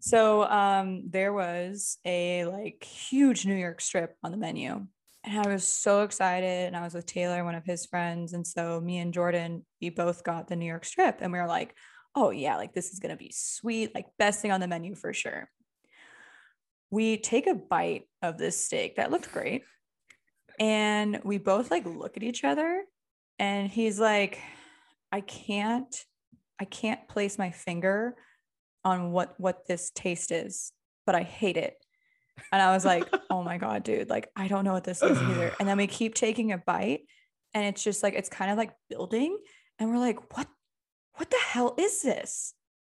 [0.01, 4.87] So um, there was a like huge New York strip on the menu,
[5.25, 6.69] and I was so excited.
[6.69, 9.91] And I was with Taylor, one of his friends, and so me and Jordan, we
[9.91, 11.75] both got the New York strip, and we were like,
[12.15, 15.13] oh yeah, like this is gonna be sweet, like best thing on the menu for
[15.13, 15.51] sure.
[16.91, 19.65] We take a bite of this steak that looked great,
[20.59, 22.85] and we both like look at each other,
[23.39, 24.41] and he's like,
[25.13, 25.95] I can't,
[26.61, 28.17] I can't place my finger
[28.85, 30.73] on what what this taste is,
[31.07, 31.75] but I hate it.
[32.53, 35.21] And I was like, oh my God, dude, like I don't know what this is
[35.21, 35.53] either.
[35.59, 37.01] And then we keep taking a bite
[37.55, 39.39] and it's just like it's kind of like building.
[39.79, 40.47] And we're like, what
[41.15, 42.55] what the hell is this?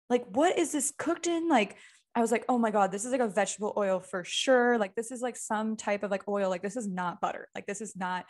[0.10, 1.50] Like, what is this cooked in?
[1.50, 1.78] Like,
[2.16, 4.78] I was like, oh my God, this is like a vegetable oil for sure.
[4.78, 6.50] Like, this is like some type of like oil.
[6.50, 7.48] Like, this is not butter.
[7.56, 8.26] Like, this is not,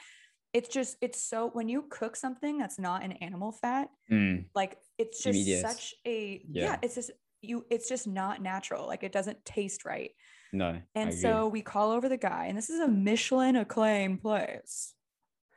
[0.53, 4.77] it's just, it's so when you cook something that's not an animal fat, Mm, like
[4.97, 5.61] it's just Immediate.
[5.67, 6.63] such a Yeah.
[6.65, 6.77] yeah.
[6.81, 7.11] it's just
[7.43, 10.11] you it's just not natural like it doesn't taste right
[10.53, 14.93] no and so we call over the guy and this is a michelin acclaimed place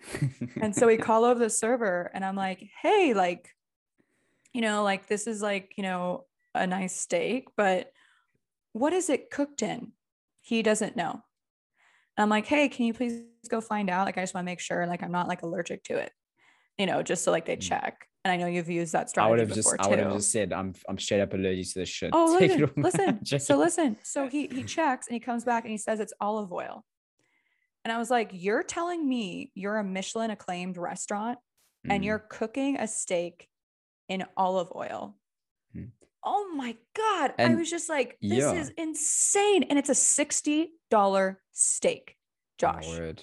[0.62, 3.50] and so we call over the server and i'm like hey like
[4.54, 7.90] you know like this is like you know a nice steak but
[8.74, 9.92] what is it cooked in
[10.42, 11.22] he doesn't know
[12.18, 14.60] i'm like hey can you please go find out like i just want to make
[14.60, 16.12] sure like i'm not like allergic to it
[16.76, 17.60] you know just so like they Mm.
[17.68, 19.98] check and i know you've used that I strategy would have just before I would
[20.00, 22.10] have just said I'm I'm straight up allergic to this shit.
[22.12, 23.38] Oh, Take listen, listen.
[23.38, 23.96] So listen.
[24.02, 26.84] So he he checks and he comes back and he says it's olive oil.
[27.84, 31.38] And I was like, "You're telling me you're a Michelin acclaimed restaurant
[31.88, 33.48] and Mm, you're cooking a steak
[34.08, 35.16] in olive oil?"
[36.24, 36.30] Mm.
[36.30, 37.34] Oh my god!
[37.38, 38.52] I was just like, "This yeah.
[38.52, 42.16] is insane!" And it's a sixty dollar steak,
[42.62, 42.88] my Josh.
[42.88, 43.22] word.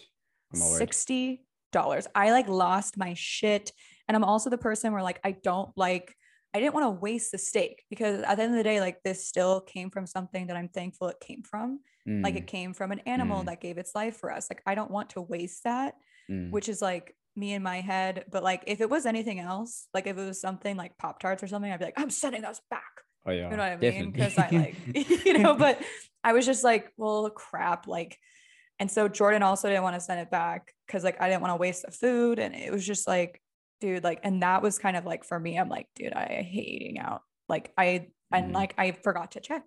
[0.56, 0.78] Oh my word.
[0.78, 2.08] Sixty dollars.
[2.14, 3.72] I like lost my shit,
[4.08, 6.16] and I'm also the person where like I don't like.
[6.54, 9.02] I didn't want to waste the steak because at the end of the day, like
[9.04, 11.80] this still came from something that I'm thankful it came from.
[12.06, 13.46] Like Mm, it came from an animal Mm.
[13.46, 14.50] that gave its life for us.
[14.50, 15.94] Like I don't want to waste that,
[16.30, 16.52] mm.
[16.52, 18.26] which is like me in my head.
[18.32, 21.44] But like if it was anything else, like if it was something like Pop Tarts
[21.44, 22.92] or something, I'd be like, I'm sending those back.
[23.26, 23.50] oh yeah.
[23.50, 24.12] You know what I mean?
[24.12, 24.76] Because I like,
[25.26, 25.82] you know, but
[26.24, 27.88] I was just like, well, crap.
[27.88, 28.18] Like,
[28.80, 31.52] and so Jordan also didn't want to send it back because like I didn't want
[31.52, 32.40] to waste the food.
[32.40, 33.42] And it was just like,
[33.80, 36.68] dude, like, and that was kind of like for me, I'm like, dude, I hate
[36.82, 37.22] eating out.
[37.48, 38.56] Like I and Mhm.
[38.56, 39.64] like I forgot to check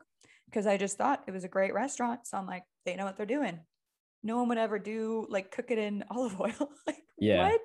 [0.47, 2.27] because I just thought it was a great restaurant.
[2.27, 3.61] So I'm like, they know what they're doing.
[4.25, 6.71] No one would ever do like cook it in olive oil.
[6.87, 7.51] like Yeah.
[7.51, 7.61] what?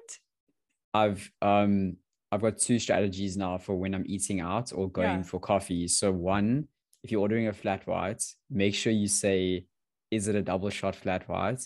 [0.94, 1.98] I've um
[2.32, 5.24] I've got two strategies now for when I'm eating out or going Yeah.
[5.24, 5.88] for coffee.
[5.88, 6.68] So one,
[7.04, 9.66] if you're ordering a flat white, make sure you say,
[10.12, 11.62] is it a double shot flat white?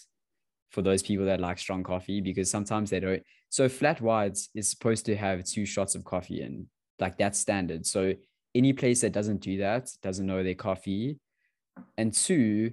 [0.71, 3.21] For those people that like strong coffee, because sometimes they don't.
[3.49, 6.67] So flat whites is supposed to have two shots of coffee in,
[6.99, 7.86] like that's standard.
[7.86, 8.13] So
[8.56, 11.19] any place that doesn't do that doesn't know their coffee.
[11.97, 12.71] And two,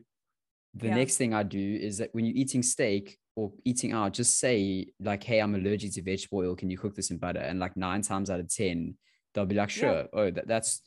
[0.74, 0.94] the Yeah.
[0.94, 4.86] next thing I do is that when you're eating steak, or eating out, just say
[5.00, 6.56] like, "Hey, I'm allergic to vegetable oil.
[6.56, 8.96] Can you cook this in butter?" And like nine times out of ten,
[9.32, 10.06] they'll be like, "Sure." Yeah.
[10.12, 10.82] Oh, that, that's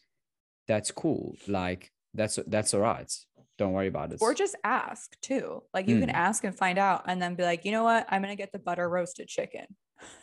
[0.67, 1.35] that's cool.
[1.47, 3.11] Like that's that's all right.
[3.57, 4.19] Don't worry about it.
[4.21, 5.63] Or just ask too.
[5.73, 6.01] Like you mm.
[6.01, 8.05] can ask and find out, and then be like, you know what?
[8.09, 9.65] I'm gonna get the butter roasted chicken.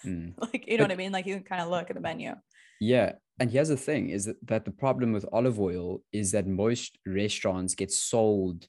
[0.04, 0.34] Mm.
[0.38, 1.12] like you know but, what I mean?
[1.12, 2.34] Like you can kind of look at the menu.
[2.80, 3.12] Yeah.
[3.38, 6.98] And here's the thing is that, that the problem with olive oil is that most
[7.06, 8.66] restaurants get sold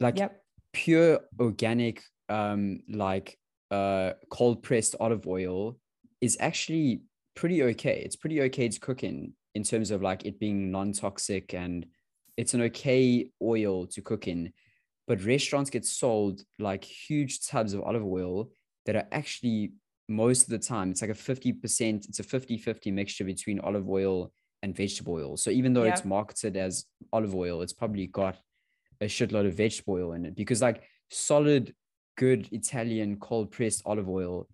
[0.00, 0.40] like yep.
[0.72, 3.38] pure organic um like
[3.70, 5.76] uh cold pressed olive oil
[6.20, 7.02] is actually
[7.38, 8.02] pretty okay.
[8.04, 11.86] It's pretty okay to cook in in terms of like it being non-toxic and
[12.36, 14.52] it's an okay oil to cook in.
[15.06, 18.50] But restaurants get sold like huge tubs of olive oil
[18.86, 19.72] that are actually
[20.08, 24.32] most of the time it's like a 50% it's a 50-50 mixture between olive oil
[24.62, 28.38] and vegetable oil so even though it's marketed as olive oil it's probably got
[29.00, 31.74] a shitload of vegetable oil in it because like solid
[32.16, 34.48] good italian cold pressed olive oil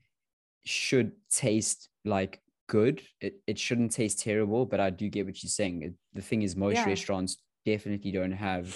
[0.65, 3.03] should taste like good.
[3.21, 5.95] It, it shouldn't taste terrible but i do get what you're saying.
[6.15, 6.87] The thing is most yeah.
[6.87, 8.75] restaurants definitely don't have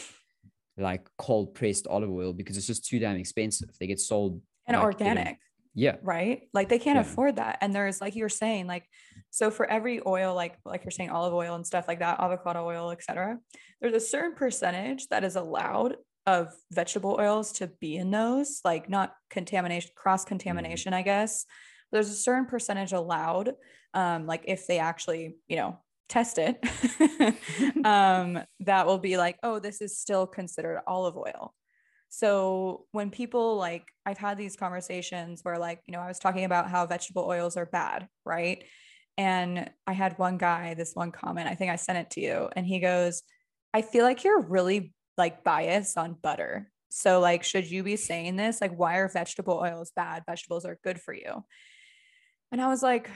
[0.77, 3.71] like cold pressed olive oil because it's just too damn expensive.
[3.79, 5.39] They get sold and like, organic
[5.79, 5.95] yeah.
[6.03, 6.43] Right.
[6.53, 7.03] Like they can't yeah.
[7.03, 7.59] afford that.
[7.61, 8.85] And there's like you're saying, like,
[9.31, 12.67] so for every oil, like like you're saying olive oil and stuff like that, avocado
[12.67, 13.39] oil, etc.,
[13.81, 15.95] there's a certain percentage that is allowed
[16.27, 20.97] of vegetable oils to be in those, like not contamination, cross contamination, mm.
[20.97, 21.47] I guess.
[21.93, 23.53] There's a certain percentage allowed.
[23.95, 26.59] Um, like if they actually, you know, test it,
[27.85, 31.55] um, that will be like, oh, this is still considered olive oil.
[32.09, 36.45] So when people like, I've had these conversations where, like, you know, I was talking
[36.45, 38.65] about how vegetable oils are bad, right?
[39.17, 42.49] And I had one guy, this one comment, I think I sent it to you,
[42.55, 43.23] and he goes,
[43.75, 46.71] I feel like you're really like biased on butter.
[46.91, 48.61] So, like, should you be saying this?
[48.61, 50.23] Like, why are vegetable oils bad?
[50.27, 51.45] Vegetables are good for you.
[52.51, 53.11] And I was like,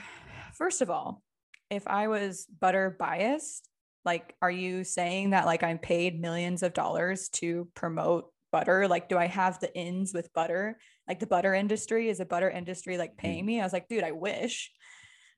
[0.53, 1.23] first of all,
[1.71, 3.67] if I was butter biased,
[4.05, 8.87] like, are you saying that like I'm paid millions of dollars to promote butter?
[8.87, 10.77] Like, do I have the ins with butter?
[11.07, 13.47] Like the butter industry is a butter industry like paying mm.
[13.47, 13.59] me?
[13.59, 14.71] I was like, dude, I wish.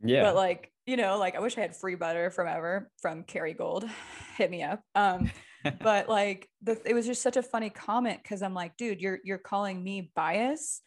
[0.04, 0.22] Yeah.
[0.22, 3.90] But like, you know, like I wish I had free butter from ever from Kerrygold.
[4.38, 4.82] Hit me up.
[4.94, 5.32] Um,
[5.82, 9.20] but like the it was just such a funny comment because I'm like, dude, you're
[9.24, 10.82] you're calling me bias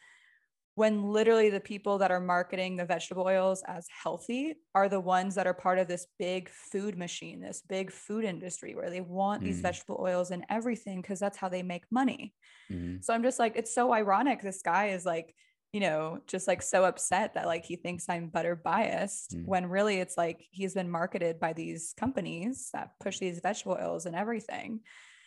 [0.79, 5.35] when literally the people that are marketing the vegetable oils as healthy are the ones
[5.35, 9.43] that are part of this big food machine, this big food industry where they want
[9.43, 9.47] mm.
[9.47, 12.33] these vegetable oils and everything because that's how they make money.
[12.71, 13.05] Mm.
[13.05, 14.41] So I'm just like, it's so ironic.
[14.41, 15.35] This guy is like,
[15.73, 19.47] you know, just like so upset that like he thinks I'm butter biased mm.
[19.47, 24.07] when really it's like he's been marketed by these companies that push these vegetable oils
[24.07, 24.79] and everything.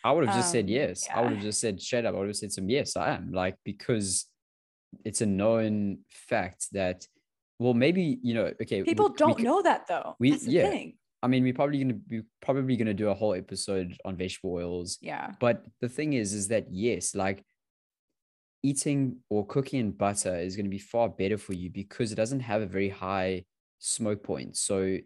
[0.02, 1.04] I would have just um, said yes.
[1.06, 1.18] Yeah.
[1.18, 2.14] I would have just said shut up.
[2.14, 4.26] I would have said some yes, I am like because
[5.04, 7.06] it's a known fact that
[7.58, 10.16] well maybe you know okay people we, don't we, know that though.
[10.18, 10.68] we yeah.
[10.68, 10.94] thing.
[11.22, 14.98] i mean we're probably gonna be probably gonna do a whole episode on vegetable oils.
[15.00, 15.32] Yeah.
[15.40, 17.44] But the thing is is that yes like
[18.62, 22.16] eating or cooking in butter is going to be far better for you because it
[22.16, 23.44] doesn't have a very high
[23.78, 24.56] smoke point.
[24.56, 24.98] So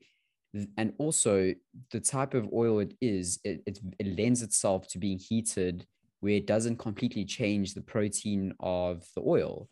[0.77, 1.55] and also
[1.91, 5.87] the type of oil it is it, it, it lends itself to being heated
[6.21, 9.69] where it doesn't completely change the protein of the oil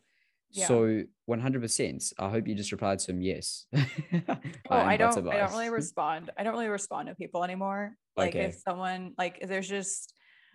[0.51, 2.13] so 100%.
[2.17, 3.65] I hope you just replied to him yes.
[3.73, 3.83] well,
[4.69, 6.29] oh, I don't I don't really respond.
[6.37, 7.95] I don't really respond to people anymore.
[8.15, 8.45] Like okay.
[8.45, 10.13] if someone like there's just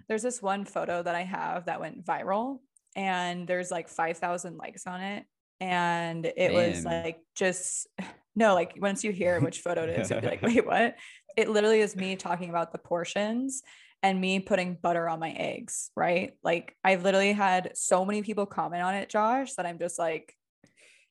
[0.08, 2.58] there's this one photo that I have that went viral
[2.96, 5.24] and there's like 5,000 likes on it
[5.60, 6.54] and it Damn.
[6.54, 7.86] was like just
[8.36, 10.96] no like once you hear which photo it is you'll be like wait what
[11.36, 13.62] it literally is me talking about the portions
[14.02, 16.32] and me putting butter on my eggs, right?
[16.42, 20.34] Like I've literally had so many people comment on it, Josh, that I'm just like,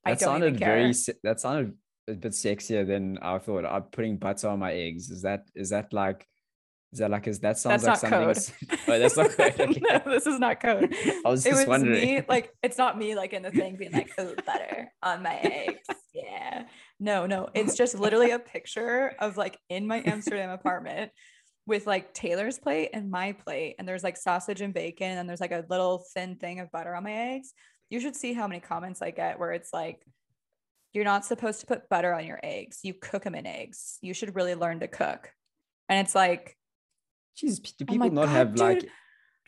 [0.05, 0.93] that I don't sounded very.
[1.23, 1.73] That sounded
[2.07, 3.65] a bit sexier than I thought.
[3.65, 5.09] I'm putting butter on my eggs.
[5.09, 6.25] Is that is that like?
[6.91, 8.67] Is that like is that sounds that's like something?
[8.67, 8.79] Code.
[8.87, 9.59] oh, that's not code.
[9.59, 9.81] Okay.
[9.81, 10.95] no, this is not code.
[11.23, 12.01] I was just it was wondering.
[12.01, 15.35] Me, like it's not me like in the thing being like, oh, butter on my
[15.35, 15.85] eggs.
[16.13, 16.63] Yeah.
[16.99, 17.49] No, no.
[17.53, 21.11] It's just literally a picture of like in my Amsterdam apartment
[21.69, 25.39] with like Taylor's plate and my plate, and there's like sausage and bacon, and there's
[25.39, 27.53] like a little thin thing of butter on my eggs.
[27.89, 30.03] You should see how many comments I get where it's like,
[30.93, 32.79] you're not supposed to put butter on your eggs.
[32.83, 33.99] You cook them in eggs.
[34.01, 35.31] You should really learn to cook.
[35.87, 36.57] And it's like,
[37.37, 38.89] jeez, do oh people oh not God, have dude, like,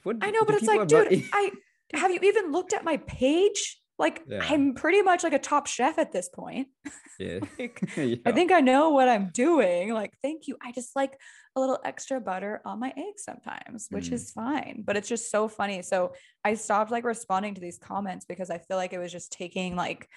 [0.04, 1.30] what, I know, but it's like, dude, not...
[1.34, 1.52] I
[1.94, 3.81] have you even looked at my page?
[4.02, 4.46] Like Yeah.
[4.50, 6.68] I'm pretty much like a top chef at this point.
[7.20, 7.40] Yeah.
[7.60, 8.16] like, yeah.
[8.26, 9.94] I think I know what I'm doing.
[9.94, 10.58] Like, thank you.
[10.60, 11.16] I just like
[11.56, 14.14] a little extra butter on my eggs sometimes, which Mm.
[14.14, 14.84] is fine.
[14.84, 15.84] But it's just so funny.
[15.84, 19.32] So I stopped like responding to these comments because I feel like it was just
[19.32, 20.10] taking like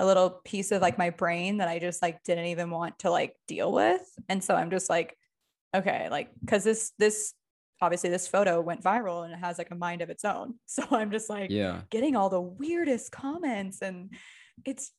[0.00, 3.10] a little piece of like my brain that I just like didn't even want to
[3.10, 4.02] like deal with.
[4.28, 5.16] And so I'm just like,
[5.76, 7.34] okay, like, cause this, this,
[7.82, 10.54] obviously this photo went viral and it has like a mind of its own.
[10.66, 11.82] So I'm just like, yeah.
[11.90, 14.14] getting all the weirdest comments and
[14.64, 14.92] it's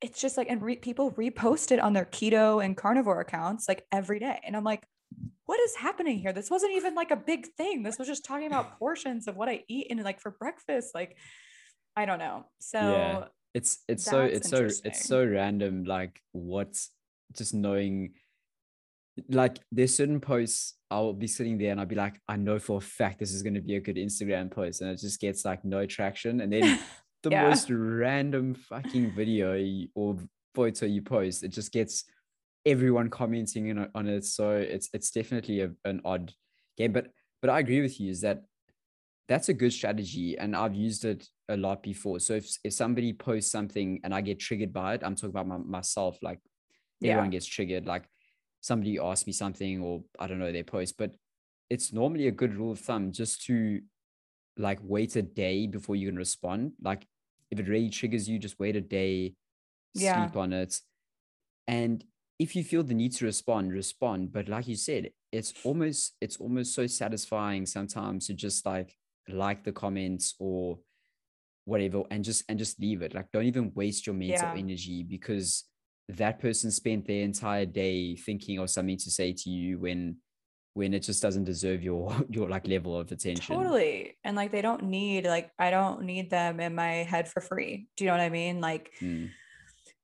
[0.00, 3.86] it's just like and re- people repost it on their keto and carnivore accounts like
[3.90, 4.84] every day and i'm like
[5.46, 8.46] what is happening here this wasn't even like a big thing this was just talking
[8.46, 11.16] about portions of what i eat and like for breakfast like
[11.96, 13.24] i don't know so Yeah.
[13.56, 15.84] It's it's so it's so it's so random.
[15.84, 16.90] Like what's
[17.32, 18.12] just knowing
[19.28, 22.78] like there's certain posts I'll be sitting there and I'll be like, I know for
[22.78, 25.44] a fact this is going to be a good Instagram post, and it just gets
[25.44, 26.40] like no traction.
[26.40, 26.78] And then
[27.22, 27.48] the Yeah.
[27.48, 29.56] most random fucking video
[29.94, 30.16] or
[30.54, 32.04] photo you post, it just gets
[32.64, 34.24] everyone commenting in, on it.
[34.24, 36.32] So it's it's definitely a, an odd
[36.76, 36.92] game.
[36.92, 37.10] But
[37.40, 38.42] but I agree with you is that
[39.28, 42.20] that's a good strategy, and I've used it a lot before.
[42.20, 45.48] So if if somebody posts something and I get triggered by it, I'm talking about
[45.48, 46.18] my, myself.
[46.22, 46.38] Like
[47.00, 47.12] Yeah.
[47.12, 47.86] everyone gets triggered.
[47.86, 48.04] Like
[48.66, 51.14] somebody asks me something, or I don't know their post, but
[51.70, 53.80] it's normally a good rule of thumb just to
[54.56, 56.72] like wait a day before you can respond.
[56.82, 57.06] Like
[57.50, 59.34] if it really triggers you, just wait a day,
[59.94, 60.12] Yeah.
[60.14, 60.80] sleep on it.
[61.68, 62.04] And
[62.38, 64.32] if you feel the need to respond, respond.
[64.32, 68.96] But like you said, it's almost it's almost so satisfying sometimes to just like
[69.28, 70.78] like the comments or
[71.64, 73.14] whatever and just and just leave it.
[73.14, 74.60] Like don't even waste your mental Yeah.
[74.60, 75.64] energy because
[76.08, 80.16] that person spent their entire day thinking of something to say to you when
[80.74, 83.56] when it just doesn't deserve your your like level of attention.
[83.56, 84.16] totally.
[84.24, 87.88] And like they don't need like i don't need them in my head for free.
[87.96, 88.60] Do you know what i mean?
[88.60, 89.30] Like Mm,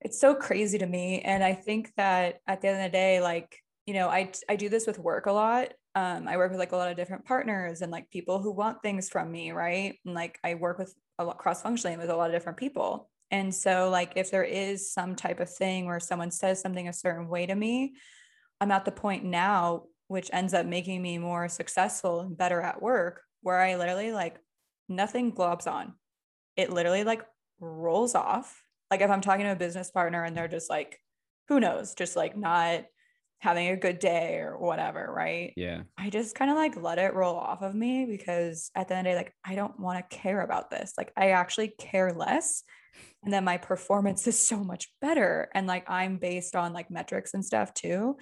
[0.01, 1.21] it's so crazy to me.
[1.21, 4.57] And i think that at the end of the day like you know i i
[4.57, 5.75] do this with work a lot.
[5.95, 8.83] Um i work with like a lot of different partners and like people who want
[8.83, 9.99] things from me right?
[10.05, 13.11] And like i work with a lot cross functionally with a lot of different people
[13.33, 16.93] and so like if there is some type of thing where someone says something a
[16.93, 17.95] certain way to me
[18.61, 22.81] i'm at the point now which ends up making me more successful and better at
[22.81, 24.37] work where i literally like
[24.93, 25.95] nothing globs on.
[26.57, 27.23] It literally like
[27.61, 28.63] rolls off.
[28.91, 30.99] Like if i'm talking to a business partner and they're just like
[31.49, 31.95] who knows?
[31.95, 32.85] Just like not
[33.43, 35.53] having a good day or whatever right?
[35.57, 35.83] Yeah.
[35.99, 39.07] i just kind of like let it roll off of me because at the end
[39.09, 40.93] of the day like i don't want to care about this.
[40.97, 42.63] Like i actually care less
[43.25, 47.35] and then my performance is so much better and like i'm based on like metrics
[47.35, 48.17] and stuff too.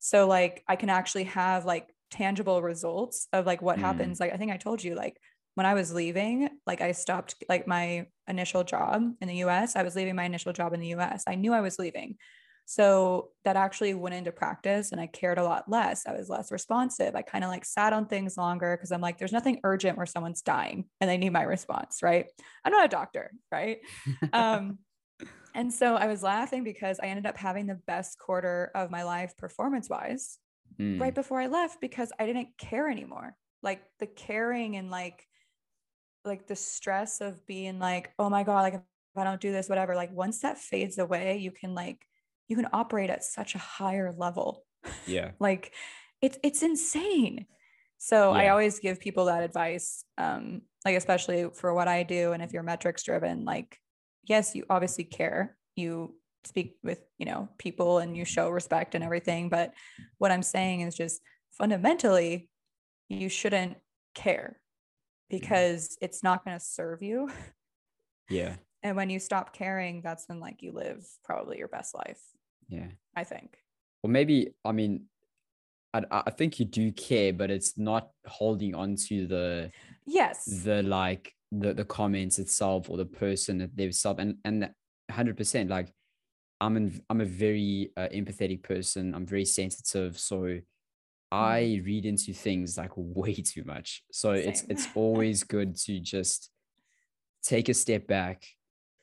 [0.00, 3.82] So like i can actually have like tangible results of like what Mm.
[3.88, 4.20] happens.
[4.20, 5.16] Like i think i told you like
[5.54, 9.82] when i was leaving like i stopped like my initial job in the us i
[9.82, 12.16] was leaving my initial job in the us i knew i was leaving
[12.70, 16.06] so that actually went into practice and I cared a lot less.
[16.06, 17.16] I was less responsive.
[17.16, 20.04] I kind of like sat on things longer because I'm like, there's nothing urgent where
[20.04, 22.26] someone's dying and they need my response, right?
[22.66, 23.78] I'm not a doctor, right?
[24.34, 24.80] Um,
[25.54, 29.02] and so I was laughing because I ended up having the best quarter of my
[29.02, 30.38] life performance wise
[30.78, 33.34] Mm, right before I left because I didn't care anymore.
[33.62, 35.26] Like the caring and like
[36.24, 38.82] like the stress of being like, oh my God, like if
[39.16, 42.04] I don't do this, whatever, like once that fades away, you can like
[42.48, 44.64] you can operate at such a higher level.
[45.06, 45.32] yeah.
[45.40, 45.72] Like
[46.20, 47.46] it's it's insane.
[47.98, 50.04] So I always give people that advice.
[50.16, 52.32] Um, like especially for what I do.
[52.32, 53.78] And if you're metrics driven, like
[54.24, 55.56] yes, you obviously care.
[55.76, 59.48] You speak with, you know, people and you show respect and everything.
[59.48, 59.74] But
[60.18, 61.20] what I'm saying is just
[61.52, 62.48] fundamentally,
[63.08, 63.76] you shouldn't
[64.14, 64.60] care
[65.30, 67.30] because it's not going to serve you.
[68.28, 68.56] Yeah.
[68.80, 72.20] And when you stop caring, that's when like you live probably your best life,
[72.68, 72.88] Yeah.
[73.16, 73.58] I think.
[74.02, 75.06] Well, maybe, I mean,
[75.94, 79.70] I, I think you do care, but it's not holding on to the
[80.06, 80.44] Yes.
[80.64, 84.70] the like the the comments itself or the person that themselves and and
[85.10, 85.92] hundred percent like
[86.60, 89.14] I'm an I'm a very uh, empathetic person.
[89.14, 90.58] I'm very sensitive, so
[91.30, 94.02] I read into things like way too much.
[94.12, 94.70] So it's Same.
[94.70, 96.50] it's always good to just
[97.42, 98.44] take a step back,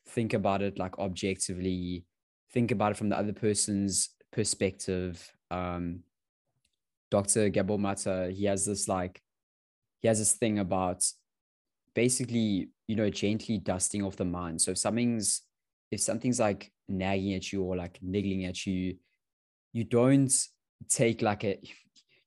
[0.10, 2.06] think about it like objectively,
[2.56, 5.32] think about it from the other person's perspective.
[5.52, 6.00] Um,
[7.12, 7.50] Dr.
[7.50, 9.22] Gabor Maté, he has this like,
[10.02, 11.04] he has this thing about
[11.94, 14.62] basically, you know, gently dusting off the mind.
[14.62, 15.42] So if something's,
[15.92, 18.96] if something's like nagging at you or like niggling at you,
[19.74, 20.34] you don't
[20.90, 21.60] take like a,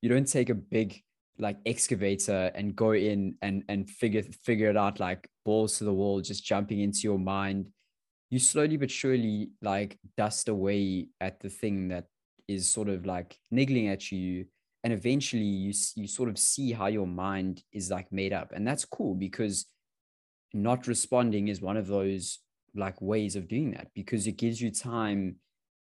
[0.01, 1.01] you don't take a big
[1.39, 5.93] like excavator and go in and and figure figure it out like balls to the
[5.93, 7.69] wall, just jumping into your mind,
[8.29, 12.05] you slowly but surely like dust away at the thing that
[12.47, 14.45] is sort of like niggling at you
[14.83, 18.67] and eventually you you sort of see how your mind is like made up and
[18.67, 19.65] that's cool because
[20.53, 22.39] not responding is one of those
[22.75, 25.35] like ways of doing that because it gives you time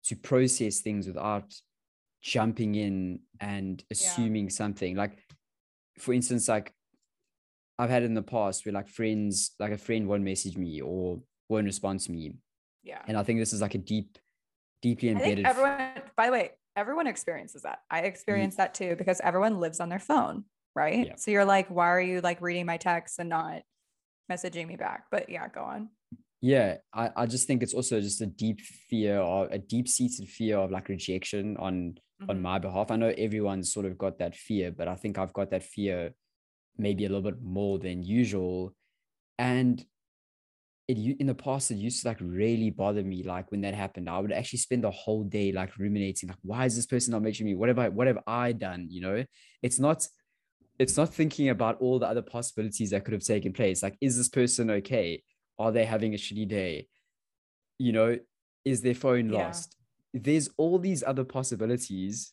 [0.04, 1.52] to process things without
[2.22, 4.50] jumping in and assuming yeah.
[4.50, 5.18] something like
[5.98, 6.72] for instance like
[7.78, 11.20] i've had in the past where like friends like a friend won't message me or
[11.52, 12.34] won't respond to me.
[12.82, 13.02] Yeah.
[13.06, 14.18] And i think this is like a deep
[14.80, 17.80] deeply embedded everyone by the way everyone experiences that.
[17.90, 18.62] I experience mm-hmm.
[18.62, 20.44] that too because everyone lives on their phone
[20.74, 21.06] right?
[21.06, 21.16] Yeah.
[21.16, 23.62] so you're like why are you like reading my texts and not
[24.30, 25.04] messaging me back?
[25.10, 25.90] But yeah go on.
[26.40, 30.28] Yeah I, I just think it's also just a deep fear or a deep seated
[30.28, 31.74] fear of like rejection on
[32.20, 32.30] mm-hmm.
[32.30, 32.90] on my behalf.
[32.90, 36.14] I know everyone's sort of got that fear but i think i've got that fear
[36.78, 38.74] maybe a little bit more than usual.
[39.38, 39.84] And
[40.88, 44.10] it in the past it used to like really bother me like when that happened
[44.10, 47.22] i would actually spend the whole day like ruminating like why is this person not
[47.22, 49.24] mentioning me what have i what have i done you know
[49.62, 50.06] it's not
[50.78, 54.16] it's not thinking about all the other possibilities that could have taken place like is
[54.16, 55.22] this person okay
[55.58, 56.88] are they having a shitty day?
[57.78, 58.18] You know,
[58.64, 59.44] is their phone yeah.
[59.44, 59.76] lost?
[60.12, 62.32] There's all these other possibilities.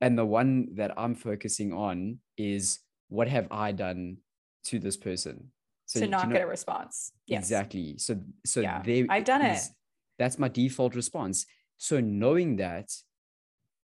[0.00, 4.18] And the one that I'm focusing on is what have I done
[4.64, 5.50] to this person?
[5.86, 7.12] So to not know, get a response.
[7.26, 7.44] Yes.
[7.44, 7.98] Exactly.
[7.98, 9.72] So so yeah, they I've done is, it.
[10.18, 11.46] That's my default response.
[11.76, 12.90] So knowing that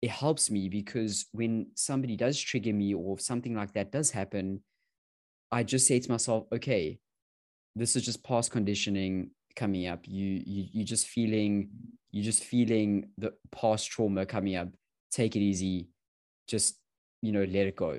[0.03, 4.63] it helps me because when somebody does trigger me or something like that does happen,
[5.51, 6.99] I just say to myself, okay,
[7.77, 11.69] this is just past conditioning coming up you you you just feeling
[12.13, 14.69] You're just feeling the past trauma coming up
[15.11, 15.89] take it easy
[16.47, 16.79] just
[17.21, 17.99] you know let it go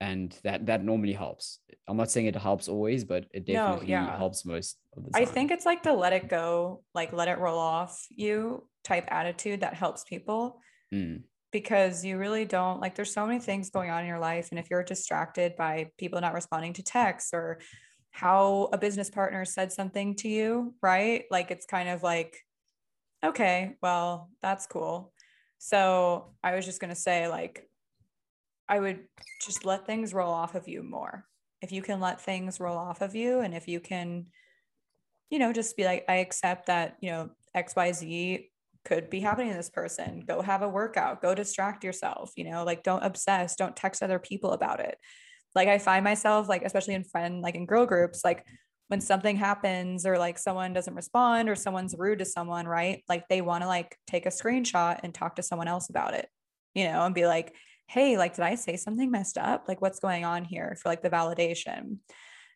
[0.00, 3.92] and that that normally helps i'm not saying it helps always but it definitely no,
[3.92, 4.16] yeah.
[4.16, 7.28] helps most of the time i think it's like the let it go like let
[7.28, 10.60] it roll off you type attitude that helps people
[10.92, 11.20] mm.
[11.52, 14.58] because you really don't like there's so many things going on in your life and
[14.58, 17.58] if you're distracted by people not responding to texts or
[18.10, 21.24] how a business partner said something to you, right?
[21.30, 22.36] Like it's kind of like,
[23.24, 25.12] okay, well, that's cool.
[25.58, 27.68] So I was just going to say, like,
[28.70, 29.00] I would
[29.44, 31.26] just let things roll off of you more.
[31.60, 34.26] If you can let things roll off of you, and if you can,
[35.28, 38.46] you know, just be like, I accept that, you know, XYZ
[38.84, 40.24] could be happening to this person.
[40.26, 44.18] Go have a workout, go distract yourself, you know, like don't obsess, don't text other
[44.18, 44.96] people about it
[45.54, 48.46] like i find myself like especially in friend like in girl groups like
[48.88, 53.28] when something happens or like someone doesn't respond or someone's rude to someone right like
[53.28, 56.28] they want to like take a screenshot and talk to someone else about it
[56.74, 57.54] you know and be like
[57.90, 61.02] hey like did i say something messed up like what's going on here for like
[61.02, 61.96] the validation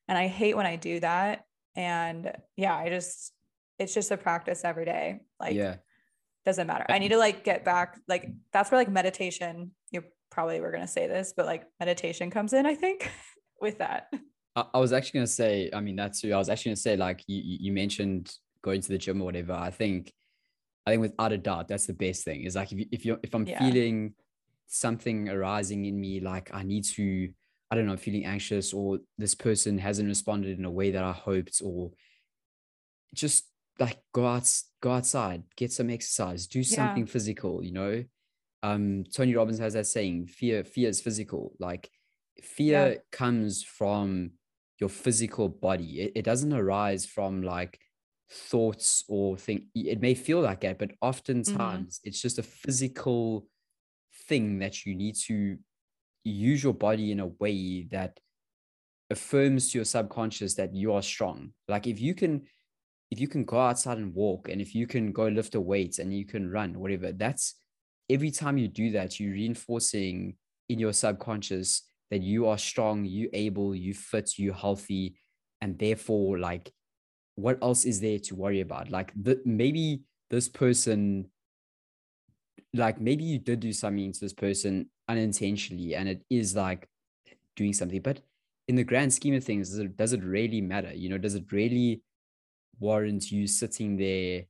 [0.08, 1.44] and i hate when i do that
[1.76, 3.32] and yeah i just
[3.78, 5.76] it's just a practice every day like yeah
[6.44, 10.04] doesn't matter i need to like get back like that's where like meditation you're
[10.34, 13.10] probably were going to say this, but like meditation comes in, I think,
[13.60, 14.12] with that.
[14.56, 16.32] I, I was actually going to say, I mean, that's true.
[16.32, 19.26] I was actually going to say, like, you, you mentioned going to the gym or
[19.26, 19.52] whatever.
[19.52, 20.12] I think,
[20.86, 23.20] I think without a doubt, that's the best thing is like, if, you, if you're,
[23.22, 23.58] if I'm yeah.
[23.58, 24.14] feeling
[24.66, 27.30] something arising in me, like I need to,
[27.70, 31.12] I don't know, feeling anxious or this person hasn't responded in a way that I
[31.12, 31.90] hoped or
[33.14, 33.44] just
[33.78, 34.50] like go out,
[34.80, 37.12] go outside, get some exercise, do something yeah.
[37.12, 38.04] physical, you know,
[38.64, 41.52] um, Tony Robbins has that saying, fear, fear is physical.
[41.58, 41.90] Like
[42.42, 42.98] fear yeah.
[43.12, 44.30] comes from
[44.80, 46.00] your physical body.
[46.00, 47.78] It, it doesn't arise from like
[48.30, 52.08] thoughts or think it may feel like that, but oftentimes mm-hmm.
[52.08, 53.46] it's just a physical
[54.28, 55.56] thing that you need to
[56.24, 58.18] use your body in a way that
[59.10, 61.52] affirms to your subconscious that you are strong.
[61.68, 62.42] Like if you can
[63.10, 65.98] if you can go outside and walk and if you can go lift a weight
[65.98, 67.54] and you can run whatever that's
[68.10, 70.36] every time you do that, you're reinforcing
[70.68, 75.16] in your subconscious that you are strong, you able, you fit, you healthy,
[75.60, 76.72] and therefore, like,
[77.36, 78.90] what else is there to worry about?
[78.90, 81.30] Like, the, maybe this person,
[82.74, 86.88] like, maybe you did do something to this person unintentionally, and it is like
[87.56, 88.20] doing something, but
[88.68, 90.92] in the grand scheme of things, does it, does it really matter?
[90.92, 92.02] You know, does it really
[92.80, 94.44] warrant you sitting there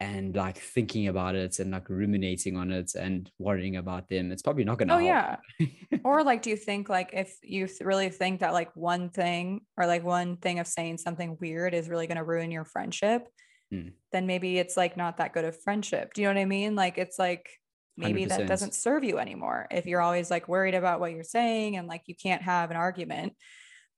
[0.00, 4.42] and like thinking about it and like ruminating on it and worrying about them it's
[4.42, 5.38] probably not gonna oh help.
[5.60, 5.66] yeah
[6.04, 9.86] or like do you think like if you really think that like one thing or
[9.86, 13.28] like one thing of saying something weird is really gonna ruin your friendship
[13.72, 13.92] mm.
[14.10, 16.74] then maybe it's like not that good of friendship do you know what i mean
[16.74, 17.50] like it's like
[17.96, 18.28] maybe 100%.
[18.28, 21.88] that doesn't serve you anymore if you're always like worried about what you're saying and
[21.88, 23.34] like you can't have an argument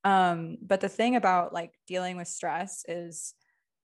[0.03, 3.33] Um, but the thing about like dealing with stress is,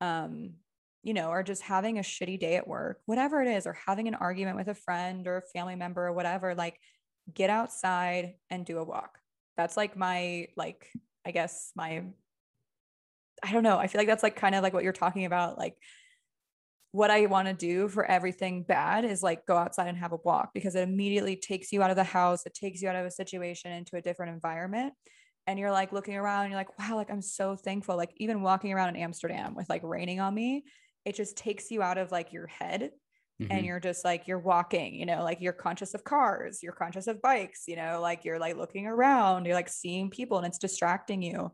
[0.01, 0.55] um,
[1.03, 4.07] you know, or just having a shitty day at work, whatever it is, or having
[4.07, 6.77] an argument with a friend or a family member or whatever, like
[7.33, 9.17] get outside and do a walk.
[9.57, 10.87] That's like my, like,
[11.25, 12.03] I guess my,
[13.43, 13.77] I don't know.
[13.77, 15.57] I feel like that's like kind of like what you're talking about.
[15.57, 15.77] Like,
[16.91, 20.17] what I want to do for everything bad is like go outside and have a
[20.23, 22.45] walk because it immediately takes you out of the house.
[22.45, 24.93] It takes you out of a situation into a different environment
[25.49, 28.71] and you're like looking around you're like wow like i'm so thankful like even walking
[28.71, 30.63] around in amsterdam with like raining on me
[31.05, 32.91] it just takes you out of like your head
[33.41, 33.51] mm-hmm.
[33.51, 37.07] and you're just like you're walking you know like you're conscious of cars you're conscious
[37.07, 40.59] of bikes you know like you're like looking around you're like seeing people and it's
[40.59, 41.51] distracting you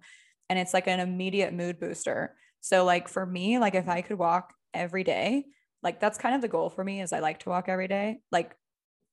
[0.50, 4.18] and it's like an immediate mood booster so like for me like if i could
[4.18, 5.46] walk every day.
[5.82, 8.20] Like that's kind of the goal for me is i like to walk every day.
[8.32, 8.56] Like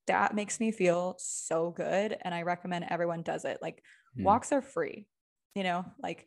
[0.08, 3.58] that makes me feel so good and i recommend everyone does it.
[3.62, 3.82] Like
[4.18, 4.24] mm.
[4.24, 5.06] walks are free
[5.54, 5.84] you know?
[6.02, 6.26] Like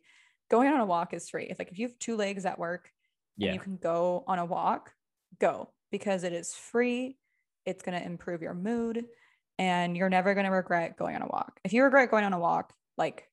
[0.50, 1.44] going on a walk is free.
[1.44, 2.90] It's like if you have two legs at work
[3.36, 3.48] yeah.
[3.48, 4.92] and you can go on a walk
[5.40, 7.16] go because it is free.
[7.64, 9.04] It's going to improve your mood
[9.58, 11.58] and you're never going to regret going on a walk.
[11.64, 13.28] If you regret going on a walk like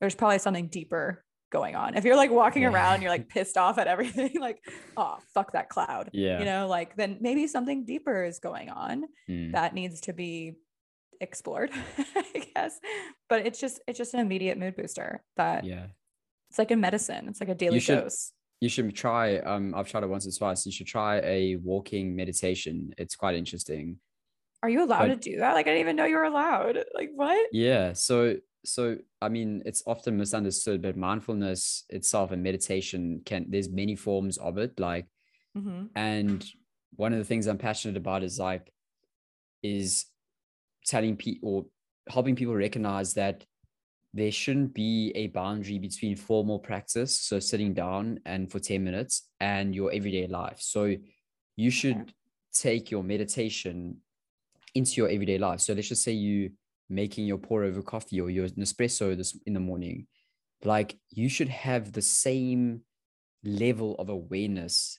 [0.00, 1.24] there's probably something deeper
[1.54, 1.94] going on.
[1.94, 2.70] If you're like walking yeah.
[2.70, 4.58] around, you're like pissed off at everything, like,
[4.96, 6.10] oh, fuck that cloud.
[6.12, 6.40] Yeah.
[6.40, 9.52] You know, like then maybe something deeper is going on mm.
[9.52, 10.56] that needs to be
[11.20, 11.70] explored,
[12.16, 12.78] I guess.
[13.28, 15.86] But it's just it's just an immediate mood booster that yeah.
[16.50, 17.26] It's like a medicine.
[17.28, 18.32] It's like a daily you should, dose.
[18.60, 20.66] You should try um I've tried it once or twice.
[20.66, 22.92] You should try a walking meditation.
[22.98, 23.98] It's quite interesting.
[24.62, 25.54] Are you allowed but, to do that?
[25.54, 26.78] Like I didn't even know you were allowed.
[26.94, 27.48] Like what?
[27.52, 27.92] Yeah.
[27.92, 33.96] So so I mean it's often misunderstood, but mindfulness itself and meditation can there's many
[33.96, 34.78] forms of it.
[34.78, 35.06] Like
[35.56, 35.86] mm-hmm.
[35.94, 36.44] and
[36.96, 38.72] one of the things I'm passionate about is like
[39.62, 40.06] is
[40.86, 41.64] telling people or
[42.08, 43.44] helping people recognize that
[44.12, 49.28] there shouldn't be a boundary between formal practice, so sitting down and for 10 minutes,
[49.40, 50.58] and your everyday life.
[50.60, 50.94] So
[51.56, 52.12] you should
[52.52, 53.96] take your meditation
[54.74, 55.60] into your everyday life.
[55.60, 56.52] So let's just say you
[56.88, 60.06] making your pour over coffee or your Nespresso this in the morning.
[60.64, 62.82] Like you should have the same
[63.44, 64.98] level of awareness,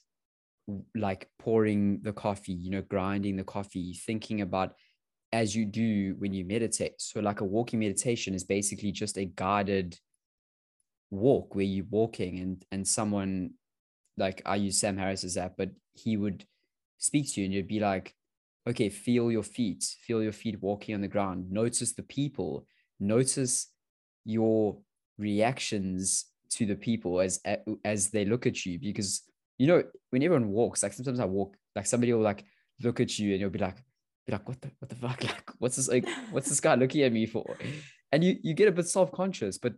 [0.94, 4.74] like pouring the coffee, you know, grinding the coffee, thinking about
[5.32, 7.00] as you do when you meditate.
[7.00, 9.98] So, like a walking meditation is basically just a guided
[11.10, 13.50] walk where you're walking and and someone
[14.16, 16.44] like I use Sam Harris's app, but he would
[16.98, 18.14] speak to you and you'd be like,
[18.66, 22.66] okay, feel your feet, feel your feet walking on the ground, notice the people,
[23.00, 23.68] notice
[24.24, 24.78] your
[25.18, 27.40] reactions to the people as
[27.84, 29.22] as they look at you because
[29.58, 32.44] you know when everyone walks like sometimes i walk like somebody will like
[32.82, 33.76] look at you and you'll be like
[34.26, 35.22] be like, what the what the fuck?
[35.24, 36.06] Like, what's this like?
[36.30, 37.56] What's this guy looking at me for?
[38.12, 39.74] And you you get a bit self conscious, but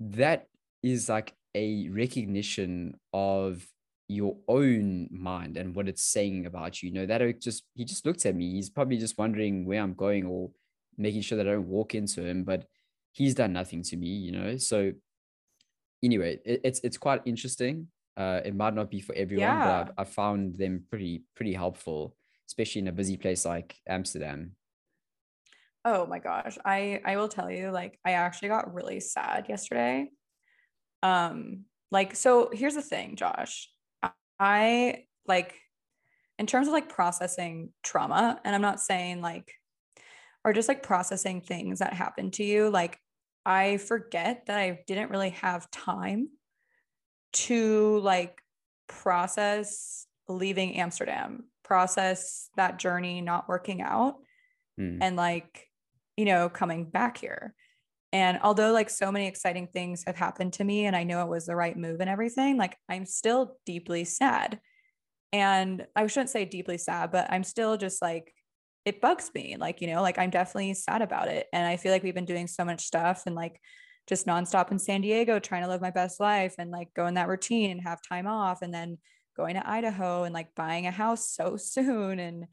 [0.00, 0.46] that
[0.82, 3.66] is like a recognition of
[4.10, 6.88] your own mind and what it's saying about you.
[6.88, 8.52] You know that just he just looked at me.
[8.52, 10.50] He's probably just wondering where I'm going or
[10.96, 12.66] making sure that I don't walk into him, but
[13.12, 14.08] he's done nothing to me.
[14.08, 14.92] You know, so
[16.02, 17.88] anyway, it, it's it's quite interesting.
[18.16, 19.84] Uh, it might not be for everyone, yeah.
[19.84, 22.16] but I've, I found them pretty pretty helpful
[22.50, 24.56] especially in a busy place like Amsterdam?
[25.84, 26.58] Oh my gosh.
[26.64, 30.10] I I will tell you like I actually got really sad yesterday.
[31.02, 33.70] Um like so here's the thing, Josh.
[34.40, 35.54] I like
[36.38, 39.52] in terms of like processing trauma and I'm not saying like
[40.42, 42.98] or just like processing things that happened to you like
[43.44, 46.28] I forget that I didn't really have time
[47.32, 48.40] to like
[48.88, 54.16] process leaving Amsterdam process that journey not working out
[54.80, 54.98] mm.
[55.00, 55.68] and like
[56.16, 57.54] you know coming back here
[58.12, 61.28] and although like so many exciting things have happened to me and I know it
[61.28, 64.60] was the right move and everything, like I'm still deeply sad.
[65.32, 68.34] And I shouldn't say deeply sad, but I'm still just like,
[68.84, 69.56] it bugs me.
[69.58, 71.46] Like, you know, like I'm definitely sad about it.
[71.52, 73.60] And I feel like we've been doing so much stuff and like
[74.08, 77.14] just nonstop in San Diego, trying to live my best life and like go in
[77.14, 78.62] that routine and have time off.
[78.62, 78.98] And then
[79.36, 82.18] going to Idaho and like buying a house so soon.
[82.18, 82.46] And,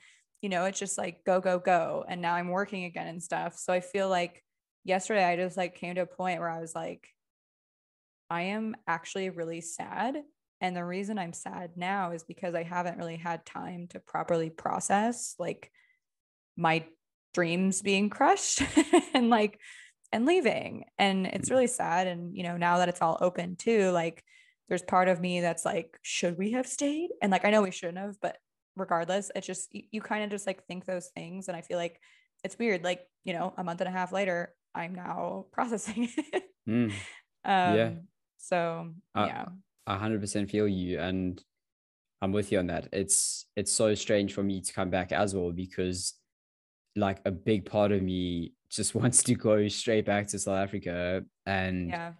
[0.43, 2.05] you know, it's just like go, go, go.
[2.07, 3.57] And now I'm working again and stuff.
[3.57, 4.43] So I feel like
[4.87, 7.07] yesterday I just like came to a point where I was like,
[8.29, 10.15] I am actually really sad.
[10.59, 14.49] And the reason I'm sad now is because I haven't really had time to properly
[14.49, 15.71] process like
[16.55, 16.85] my
[17.33, 18.61] dreams being crushed
[19.13, 19.59] and like
[20.11, 20.85] and leaving.
[20.97, 21.55] And it's mm-hmm.
[21.55, 22.07] really sad.
[22.07, 24.23] And, you know, now that it's all open too, like
[24.69, 27.09] there's part of me that's like, should we have stayed?
[27.21, 28.37] And like, I know we shouldn't have, but
[28.75, 31.49] regardless, it's just, you, you kind of just like think those things.
[31.49, 31.99] And I feel like
[32.43, 32.83] it's weird.
[32.83, 36.43] Like, you know, a month and a half later, I'm now processing it.
[36.69, 36.91] Mm.
[36.91, 37.91] Um, Yeah.
[38.37, 39.45] So Uh, yeah.
[39.87, 41.41] I 100% feel you and
[42.21, 42.87] I'm with you on that.
[42.91, 46.13] It's it's so strange for me to come back as well because
[46.95, 51.23] like a big part of me just wants to go straight back to South Africa
[51.45, 52.13] and Yeah.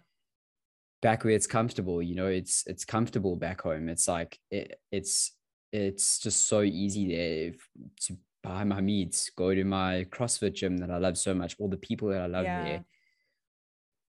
[1.02, 5.32] back where it's comfortable you know it's it's comfortable back home it's like it, it's
[5.72, 7.68] it's just so easy there f-
[8.06, 8.16] to
[8.48, 11.76] buy my meat go to my crossfit gym that i love so much all the
[11.88, 12.64] people that i love Yeah.
[12.64, 12.80] there.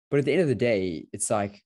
[0.10, 1.62] But at the end of the day it's like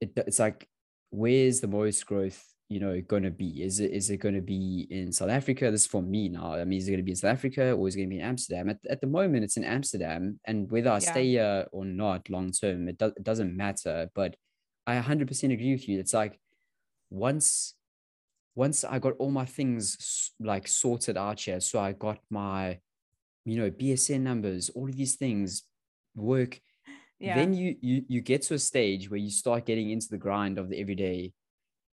[0.00, 0.68] it, it's like
[1.10, 3.62] where's the most growth you know going to be?
[3.62, 5.70] Is it is it going to be in south africa?
[5.70, 6.54] This is for me now.
[6.54, 8.14] I mean is it going to be in south africa or is it going to
[8.14, 8.70] be in amsterdam?
[8.70, 11.10] At, at the moment it's in amsterdam and whether i Yeah.
[11.12, 14.36] stay here or not long term it, do, it doesn't matter but
[14.86, 15.98] i 100% agree with you.
[15.98, 16.38] It's like
[17.10, 17.74] once
[18.54, 22.78] once i got all my things like sorted out here so i got my
[23.44, 25.64] you know bsn numbers all of these things
[26.14, 26.60] work
[27.20, 27.36] Yeah.
[27.36, 30.58] then you you you get to a stage where you start getting into the grind
[30.58, 31.32] of the everyday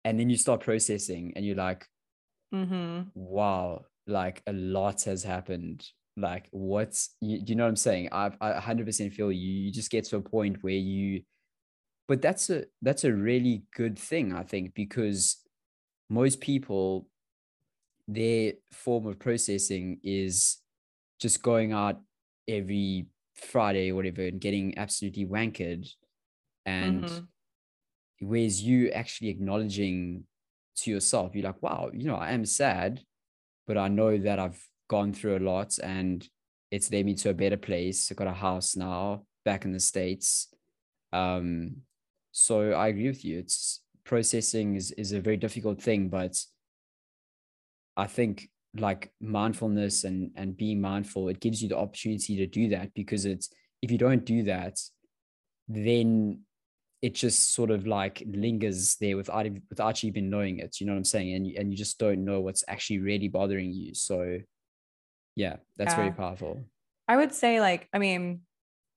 [0.05, 1.87] and then you start processing and you're like
[2.53, 3.03] mm-hmm.
[3.15, 5.87] wow like a lot has happened
[6.17, 9.91] like what's you, you know what i'm saying i i 100% feel you you just
[9.91, 11.23] get to a point where you
[12.09, 15.42] but that's a that's a really good thing i think because
[16.09, 17.09] most people
[18.09, 20.59] their form of processing is
[21.21, 22.01] just going out
[22.49, 25.89] every friday or whatever and getting absolutely wankered.
[26.67, 27.29] And Mhm.
[28.21, 30.25] whereas you actually acknowledging
[30.77, 33.03] to yourself you're like wow you know i am sad
[33.67, 36.29] but i know that i've gone through a lot and
[36.71, 38.11] it's led me to a better place.
[38.11, 40.49] I got a house now back in the states.
[41.13, 41.83] Um
[42.33, 43.39] so i agree with you.
[43.41, 46.37] It's processing is, is a very difficult thing but
[47.97, 52.69] i think like mindfulness and and being mindful it gives you the opportunity to do
[52.69, 53.51] that because it's
[53.83, 54.79] if you don't do that
[55.69, 56.41] then
[57.03, 60.93] it just sort of like lingers there without without you even knowing it you know
[60.93, 61.35] what i'm saying?
[61.35, 63.95] And and you just don't know what's actually really bothering you.
[63.95, 64.39] So
[65.35, 66.65] yeah that's very powerful.
[67.09, 68.43] I would say, like, I mean,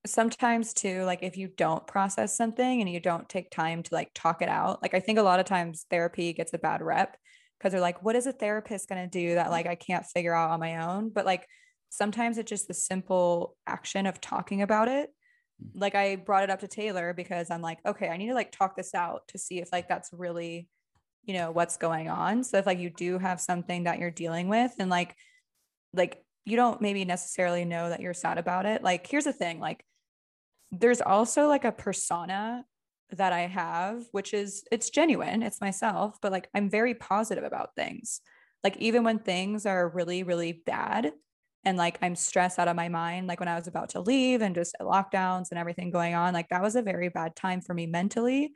[0.06, 4.12] sometimes too, like, if you don't process something and you don't take time to like
[4.14, 7.18] talk it out, like, I think a lot of times therapy gets a bad rep
[7.58, 10.34] because they're like, what is a therapist going to do that like I can't figure
[10.34, 11.10] out on my own?
[11.10, 11.48] But like,
[11.90, 15.10] sometimes it's just the simple action of talking about it.
[15.64, 15.82] Mm.
[15.82, 18.52] Like, I brought it up to Taylor because I'm like, okay, I need to like
[18.52, 20.68] talk this out to see if like that's really,
[21.24, 22.44] you know, what's going on.
[22.44, 25.16] So if like you do have something that you're dealing with and like,
[25.94, 28.84] like you don't maybe necessarily know that you're sad about it.
[28.84, 29.84] Like, here's the thing like,
[30.72, 32.66] there's also like a persona
[33.12, 37.76] that I have, which is it's genuine, it's myself, but like I'm very positive about
[37.76, 38.22] things.
[38.64, 41.14] Like, even when things are really, really bad
[41.64, 44.42] and like I'm stressed out of my mind, like when I was about to leave
[44.42, 47.74] and just lockdowns and everything going on, like that was a very bad time for
[47.74, 48.54] me mentally.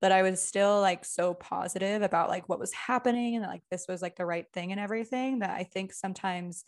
[0.00, 3.86] But I was still like so positive about like what was happening and like this
[3.88, 6.64] was like the right thing and everything that I think sometimes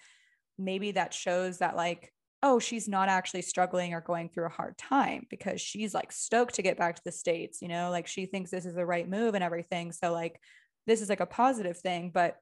[0.59, 2.13] maybe that shows that like
[2.47, 6.55] oh she's not actually struggling or going through a hard time because she's like stoked
[6.55, 9.09] to get back to the states you know like she thinks this is the right
[9.09, 9.93] move and everything.
[9.93, 10.41] So like
[10.87, 12.11] this is like a positive thing.
[12.15, 12.37] But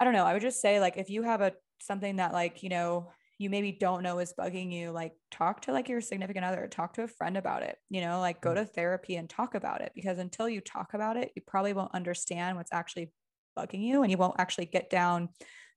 [0.00, 0.24] i don't know.
[0.24, 3.50] I would just say like if you have a something that like you know you
[3.50, 7.02] maybe don't know is bugging you like talk to like your significant other talk to
[7.02, 8.56] a friend about it you know like go Mm.
[8.60, 11.94] to therapy and talk about it because until you talk about it you probably won't
[11.94, 13.12] understand what's actually
[13.58, 15.28] bugging you and you won't actually get down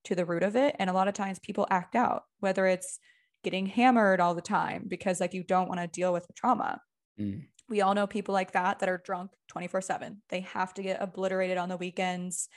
[0.06, 0.76] to the root of it.
[0.80, 3.00] And a lot of times people act out whether it's
[3.43, 6.82] getting hammered all the time because like you don't want to deal with the trauma.
[7.20, 7.47] Mm.
[7.68, 11.02] we all know people like that that are drunk 24 7 they have to get
[11.02, 12.47] obliterated on the weekends.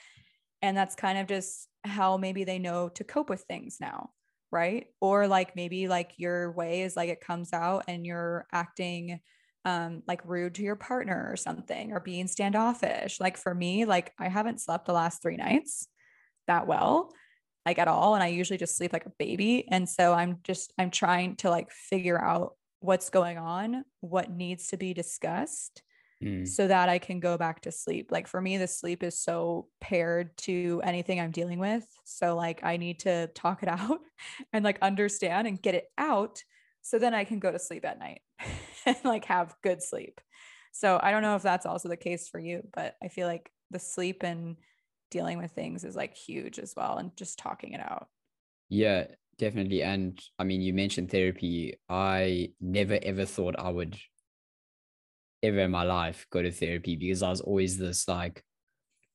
[0.61, 4.11] And that's kind of just how maybe they know to cope with things now
[4.53, 4.87] right?
[5.01, 9.19] Or like maybe like your way is like it comes out and you're acting
[9.65, 13.19] um like rude to your partner or something or being standoffish.
[13.19, 15.89] Like for me like i haven't slept the last 3 nights
[16.47, 17.13] that well
[17.67, 20.73] like at all and i usually just sleep like a baby and so i'm just
[20.79, 25.83] i'm trying to like figure out what's going on what needs to be discussed
[26.23, 26.47] Mm.
[26.47, 28.13] so that I can go back to sleep.
[28.13, 31.85] Like for me, the sleep is so paired to anything I'm dealing with.
[32.05, 33.99] So like I need to talk it out
[34.53, 36.43] and like understand and get it out
[36.81, 38.21] so then I can go to sleep at night
[38.87, 40.21] and like have good sleep.
[40.73, 43.51] So I don't know if that's also the case for you, but I feel like
[43.73, 44.57] the sleep and
[45.13, 48.09] dealing with things is like huge as well and just talking it out.
[48.69, 49.07] Yeah,
[49.39, 49.83] definitely.
[49.83, 51.75] And I mean, you mentioned therapy.
[51.89, 53.97] I never ever thought I would
[55.43, 58.43] ever in my life go to therapy because I was always this like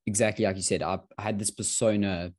[0.05, 2.31] exactly like you said, I, I had this persona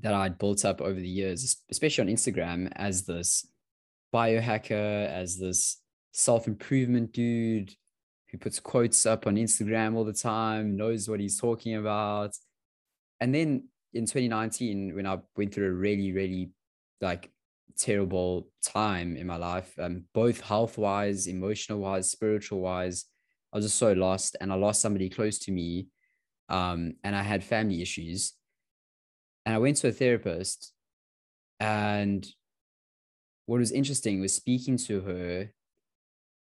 [0.00, 3.46] that I'd built up over the years, especially on Instagram, as this
[4.14, 5.80] biohacker, as this
[6.12, 7.72] self-improvement dude
[8.30, 12.32] who puts quotes up on Instagram all the time, knows what he's talking about.
[13.20, 16.50] And then in 2019, when I went through a really, really
[17.00, 17.30] like
[17.78, 23.06] terrible time in my life, um, both health wise, emotional wise, spiritual wise,
[23.52, 25.88] I was just so lost and I lost somebody close to me.
[26.48, 28.34] Um, and I had family issues.
[29.44, 30.72] And I went to a therapist.
[31.58, 32.26] And
[33.46, 35.50] what was interesting was speaking to her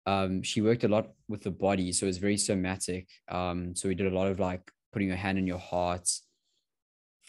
[0.06, 3.08] um, she worked a lot with the body, so it was very somatic.
[3.30, 6.10] Um, so we did a lot of like putting your hand in your heart,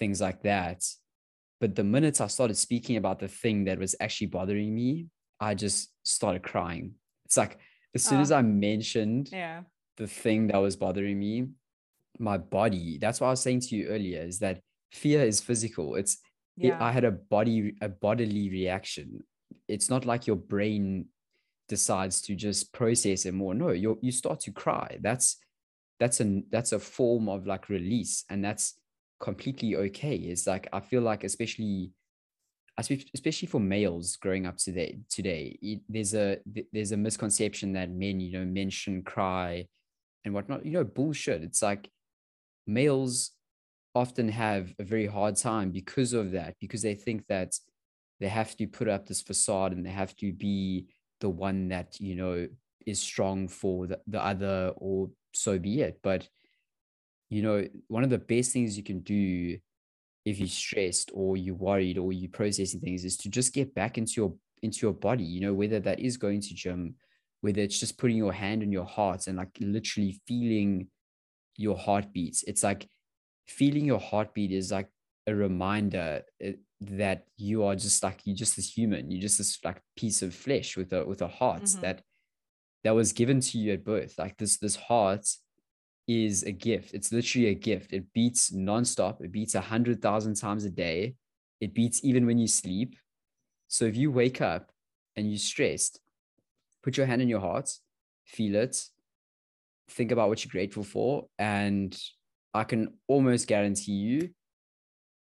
[0.03, 0.83] things like that.
[1.61, 5.07] But the minute I started speaking about the thing that was actually bothering me,
[5.39, 6.95] I just started crying.
[7.27, 7.59] It's like
[7.95, 8.23] as soon oh.
[8.23, 9.61] as I mentioned yeah.
[9.97, 11.47] the thing that was bothering me,
[12.19, 15.95] my body, that's what I was saying to you earlier, is that fear is physical.
[15.95, 16.19] It's
[16.57, 16.79] yeah.
[16.79, 19.23] it, I had a body, a bodily reaction.
[19.69, 21.07] It's not like your brain
[21.69, 25.39] decides to just process it more no you you start to cry that's
[26.01, 28.75] that's a that's a form of like release and that's
[29.23, 30.17] completely okay.
[30.17, 31.93] It's like i feel like especially
[33.15, 36.39] especially for males growing up today today there's a
[36.73, 39.67] there's a misconception that men you know men shouldn't cry
[40.25, 40.65] and whatnot.
[40.65, 41.43] You know bullshit.
[41.43, 41.91] It's like
[42.67, 43.33] males
[43.95, 47.55] often have a very hard time because of that because they think that
[48.21, 50.87] they have to put up this facade and they have to be
[51.21, 52.47] the one that you know
[52.87, 55.99] is strong for the, the other or so be it.
[56.03, 56.29] But
[57.33, 59.57] you know one of the best things you can do
[60.25, 63.97] if you're stressed or you're worried or you're processing things is to just get back
[63.97, 66.95] into your into your body you know whether that is going to gym
[67.41, 70.87] whether it's just putting your hand on your heart and like literally feeling
[71.57, 72.87] your heartbeats it's like
[73.49, 74.89] feeling your heartbeat is like
[75.27, 79.59] a reminder eh, that you are just like you're just this human you're just this
[79.65, 81.81] like piece of flesh with a with a heart mm-hmm.
[81.81, 82.03] that
[82.85, 85.27] that was given to you at birth like this this heart
[86.09, 86.95] is a gift.
[86.95, 87.93] It's literally a gift.
[87.93, 89.23] It beats nonstop.
[89.23, 91.15] It beats a hundred thousand times a day.
[91.61, 92.97] It beats even when you sleep.
[93.69, 94.71] So if you wake up
[95.17, 96.01] and you're stressed
[96.83, 97.71] put your hand in your heart
[98.25, 98.85] feel it
[99.91, 101.99] think about what you're grateful for and
[102.55, 104.31] i can almost guarantee you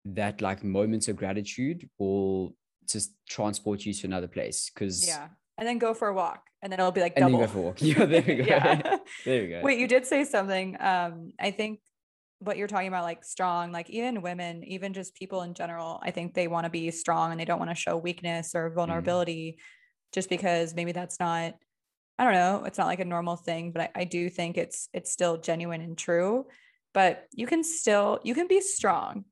[0.05, 2.55] that like moments of gratitude will
[2.87, 5.27] just transport you to another place because yeah
[5.59, 7.41] and then go for a walk and then it'll be like double.
[7.41, 7.77] And go for a walk.
[7.81, 8.43] Yeah, there we go.
[8.47, 8.97] yeah.
[9.25, 9.61] there we go.
[9.63, 10.77] Wait, you did say something.
[10.79, 11.79] Um, I think
[12.39, 16.11] what you're talking about, like strong, like even women, even just people in general, I
[16.11, 18.75] think they want to be strong and they don't want to show weakness or mm-hmm.
[18.75, 19.63] vulnerability mm.
[20.13, 21.55] just because maybe that's not,
[22.17, 24.89] I don't know, it's not like a normal thing, but I, I do think it's
[24.93, 26.47] it's still genuine and true.
[26.93, 29.25] But you can still you can be strong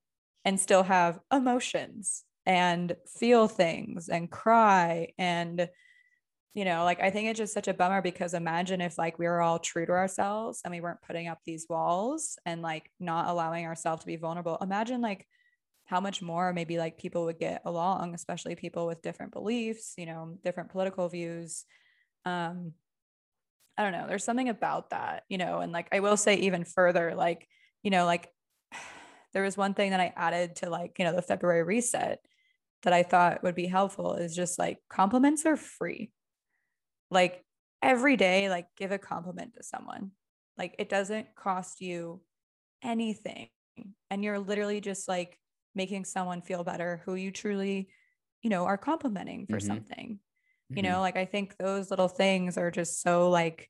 [0.45, 5.67] and still have emotions and feel things and cry and
[6.53, 9.25] you know like i think it's just such a bummer because imagine if like we
[9.25, 13.29] were all true to ourselves and we weren't putting up these walls and like not
[13.29, 15.25] allowing ourselves to be vulnerable imagine like
[15.85, 20.05] how much more maybe like people would get along especially people with different beliefs you
[20.05, 21.65] know different political views
[22.25, 22.73] um
[23.77, 26.63] i don't know there's something about that you know and like i will say even
[26.63, 27.47] further like
[27.83, 28.29] you know like
[29.33, 32.19] there was one thing that I added to like, you know, the February reset
[32.83, 36.11] that I thought would be helpful is just like compliments are free.
[37.10, 37.43] Like
[37.82, 40.12] every day, like give a compliment to someone.
[40.58, 42.22] Like it doesn't cost you
[42.84, 43.49] anything.
[44.10, 45.38] And you're literally just like
[45.76, 47.89] making someone feel better who you truly,
[48.41, 49.68] you know, are complimenting for mm-hmm.
[49.68, 50.20] something.
[50.70, 50.91] You mm-hmm.
[50.91, 53.70] know, like I think those little things are just so like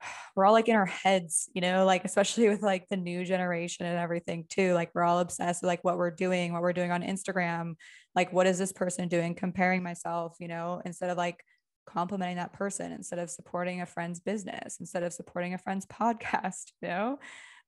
[0.36, 3.86] we're all like in our heads, you know, like especially with like the new generation
[3.86, 4.72] and everything too.
[4.74, 7.74] Like we're all obsessed with like what we're doing, what we're doing on Instagram,
[8.14, 11.42] like what is this person doing, comparing myself, you know, instead of like
[11.86, 16.72] complimenting that person, instead of supporting a friend's business, instead of supporting a friend's podcast,
[16.82, 17.18] you know.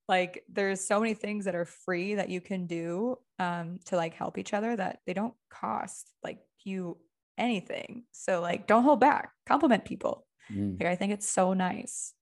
[0.09, 4.15] Like there's so many things that are free that you can do um, to like
[4.15, 6.97] help each other that they don't cost like you
[7.37, 8.05] anything.
[8.13, 10.27] So like don't hold back, compliment people.
[10.53, 10.81] Mm.
[10.81, 12.15] Like I think it's so nice.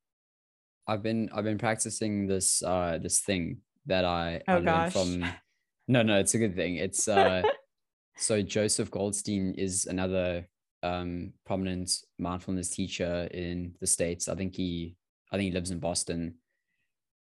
[0.89, 5.25] I've been I've been practicing this uh this thing that I, oh, I learned from
[5.89, 7.43] no no it's a good thing it's uh
[8.17, 10.49] so Joseph Goldstein is another
[10.83, 14.29] um prominent mindfulness teacher in the states.
[14.29, 14.97] I think he
[15.33, 16.37] I think he lives in Boston.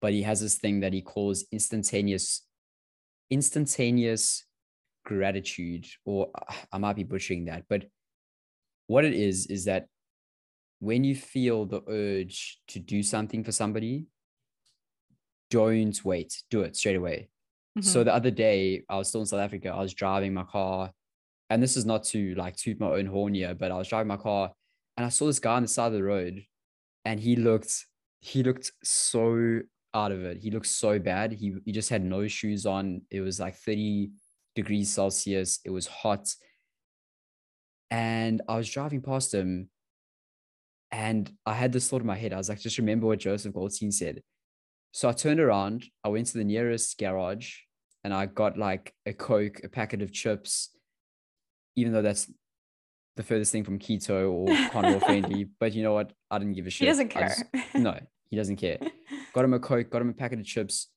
[0.01, 2.43] But he has this thing that he calls instantaneous
[3.29, 4.45] instantaneous
[5.03, 6.29] gratitude or
[6.71, 7.85] I might be butchering that but
[8.87, 9.87] what it is is that
[10.79, 14.05] when you feel the urge to do something for somebody,
[15.49, 17.29] don't wait, do it straight away.
[17.77, 17.87] Mm-hmm.
[17.87, 20.91] So the other day, I was still in South Africa, I was driving my car,
[21.49, 24.07] and this is not to like toot my own horn here, but I was driving
[24.07, 24.51] my car
[24.97, 26.43] and I saw this guy on the side of the road,
[27.03, 27.85] and he looked
[28.21, 29.61] he looked so
[29.93, 30.37] out of it.
[30.37, 31.33] He looked so bad.
[31.33, 33.01] He he just had no shoes on.
[33.11, 34.11] It was like 30
[34.55, 35.59] degrees Celsius.
[35.65, 36.33] It was hot.
[37.91, 39.69] And I was driving past him
[40.91, 42.33] and I had this thought in my head.
[42.33, 44.21] I was like, just remember what Joseph Goldstein said.
[44.91, 47.53] So I turned around, I went to the nearest garage
[48.03, 50.69] and I got like a Coke, a packet of chips,
[51.75, 52.29] even though that's
[53.15, 55.47] the furthest thing from keto or carnivore friendly.
[55.59, 56.11] But you know what?
[56.29, 56.85] I didn't give a shit.
[56.85, 57.29] He doesn't care.
[57.29, 57.45] Just,
[57.75, 57.97] no,
[58.29, 58.77] he doesn't care.
[59.33, 60.89] Got him a Coke, got him a packet of chips,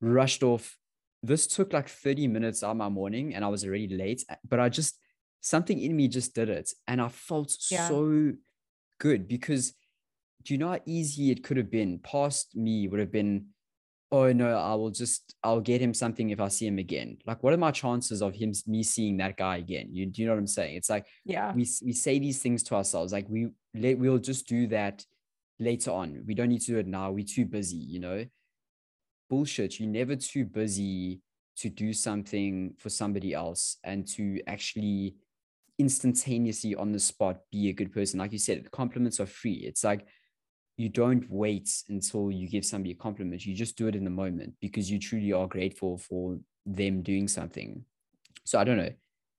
[0.00, 0.76] rushed off.
[1.22, 4.60] This took like 30 minutes out of my morning and I was already late, but
[4.60, 4.98] I just,
[5.40, 6.70] something in me just did it.
[6.86, 7.88] And I felt yeah.
[7.88, 8.32] so
[9.00, 9.74] good because
[10.44, 11.98] do you know how easy it could have been?
[11.98, 13.46] Past me would have been,
[14.10, 17.18] oh no, I will just, I'll get him something if I see him again.
[17.26, 19.88] Like, what are my chances of him, me seeing that guy again?
[19.90, 20.76] You do you know what I'm saying?
[20.76, 23.12] It's like, yeah, we, we say these things to ourselves.
[23.12, 25.04] Like we, let, we'll just do that
[25.58, 26.22] later on.
[26.26, 27.10] We don't need to do it now.
[27.10, 28.24] We're too busy, you know?
[29.28, 29.78] Bullshit.
[29.78, 31.20] You're never too busy
[31.58, 35.16] to do something for somebody else and to actually
[35.78, 38.18] instantaneously on the spot be a good person.
[38.18, 39.64] Like you said, compliments are free.
[39.66, 40.06] It's like
[40.78, 43.44] you don't wait until you give somebody a compliment.
[43.44, 47.28] You just do it in the moment because you truly are grateful for them doing
[47.28, 47.84] something.
[48.44, 48.92] So I don't know.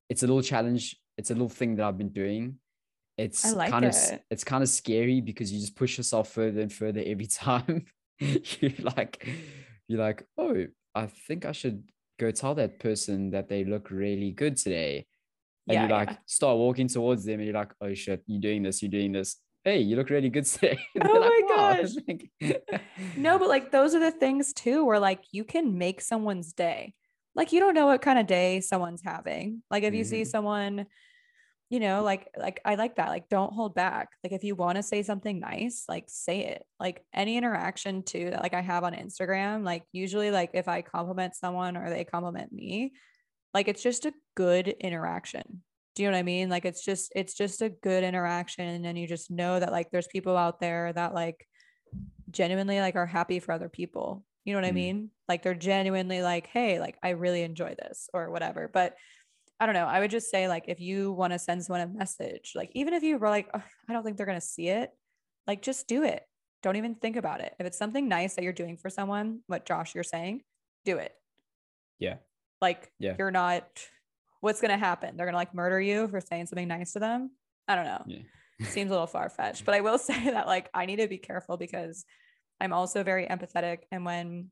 [0.10, 0.96] It's a little challenge.
[1.18, 2.60] It's a little thing that I've been doing
[3.20, 3.90] it's like kind it.
[3.90, 7.86] of it's kind of scary because you just push yourself further and further every time
[8.20, 9.28] you like
[9.88, 10.66] you're like oh
[10.96, 11.84] i think i should
[12.18, 15.06] go tell that person that they look really good today
[15.68, 16.18] and yeah, you like yeah.
[16.26, 19.38] start walking towards them and you're like oh shit you're doing this you're doing this
[19.64, 20.80] hey you look really good today.
[21.02, 22.62] Oh like, my gosh.
[23.18, 26.94] no but like those are the things too where like you can make someone's day.
[27.36, 29.64] Like you don't know what kind of day someone's having.
[29.70, 30.10] Like if you mm-hmm.
[30.10, 30.86] see someone
[31.70, 34.10] you know like like i like that like don't hold back.
[34.24, 36.66] Like if you want to say something nice like say it.
[36.80, 40.82] Like any interaction too that like i have on instagram like usually like if i
[40.82, 42.94] compliment someone or they compliment me
[43.54, 45.64] like it's just a good interaction
[46.00, 48.98] do you know what i mean like it's just it's just a good interaction and
[48.98, 51.46] you just know that like there's people out there that like
[52.32, 54.70] genuinely like are happy for other people you know what mm.
[54.70, 58.96] i mean like they're genuinely like hey like i really enjoy this or whatever but
[59.60, 59.88] I don't know.
[59.88, 62.94] I would just say like if you want to send someone a message, like even
[62.94, 64.90] if you were like, oh, I don't think they're gonna see it,
[65.48, 66.24] like just do it.
[66.64, 67.54] Don't even think about it.
[67.60, 70.44] If it's something nice that you're doing for someone, what Josh you're saying,
[70.86, 71.12] do it.
[72.00, 72.16] Yeah.
[72.62, 73.16] Like yeah.
[73.20, 73.66] you're not.
[74.42, 75.18] What's gonna happen?
[75.18, 77.32] They're gonna like murder you for saying something nice to them.
[77.68, 78.04] I don't know.
[78.08, 78.20] Yeah.
[78.68, 81.18] Seems a little far fetched, but I will say that like I need to be
[81.18, 82.06] careful because
[82.60, 84.52] I'm also very empathetic, and when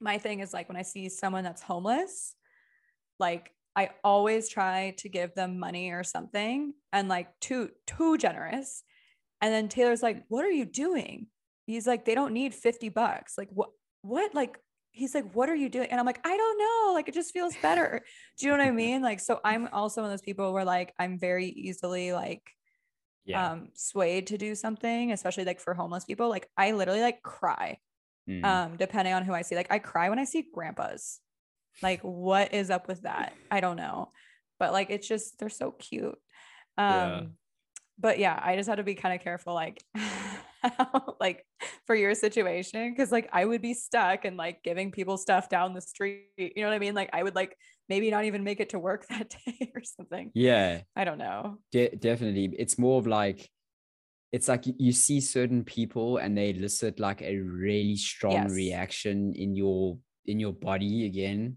[0.00, 2.34] my thing is like when I see someone that's homeless,
[3.18, 8.82] like I always try to give them money or something and like too too generous.
[9.40, 11.28] And then Taylor's like, "What are you doing?"
[11.66, 13.70] He's like, "They don't need 50 bucks." Like, "What
[14.02, 14.58] what like
[14.98, 16.92] he's like, "What are you doing?" And I'm like, "I don't know.
[16.94, 18.02] Like it just feels better."
[18.38, 19.02] Do you know what I mean?
[19.02, 22.42] Like so I'm also one of those people where like I'm very easily like
[23.24, 23.52] yeah.
[23.52, 26.28] um swayed to do something, especially like for homeless people.
[26.28, 27.78] Like I literally like cry.
[28.28, 28.44] Mm.
[28.44, 29.56] Um depending on who I see.
[29.56, 31.20] Like I cry when I see grandpas.
[31.82, 33.34] Like, what is up with that?
[33.50, 34.10] I don't know.
[34.58, 36.18] But like, it's just, they're so cute.
[36.76, 37.22] Um, yeah.
[37.98, 39.82] But yeah, I just had to be kind of careful, like,
[41.20, 41.44] like
[41.86, 45.74] for your situation, because like I would be stuck and like giving people stuff down
[45.74, 46.26] the street.
[46.36, 46.94] You know what I mean?
[46.94, 47.56] Like, I would like
[47.88, 50.30] maybe not even make it to work that day or something.
[50.34, 50.82] Yeah.
[50.96, 51.58] I don't know.
[51.72, 52.54] De- definitely.
[52.58, 53.48] It's more of like,
[54.30, 58.52] it's like you see certain people and they elicit like a really strong yes.
[58.52, 61.56] reaction in your in your body again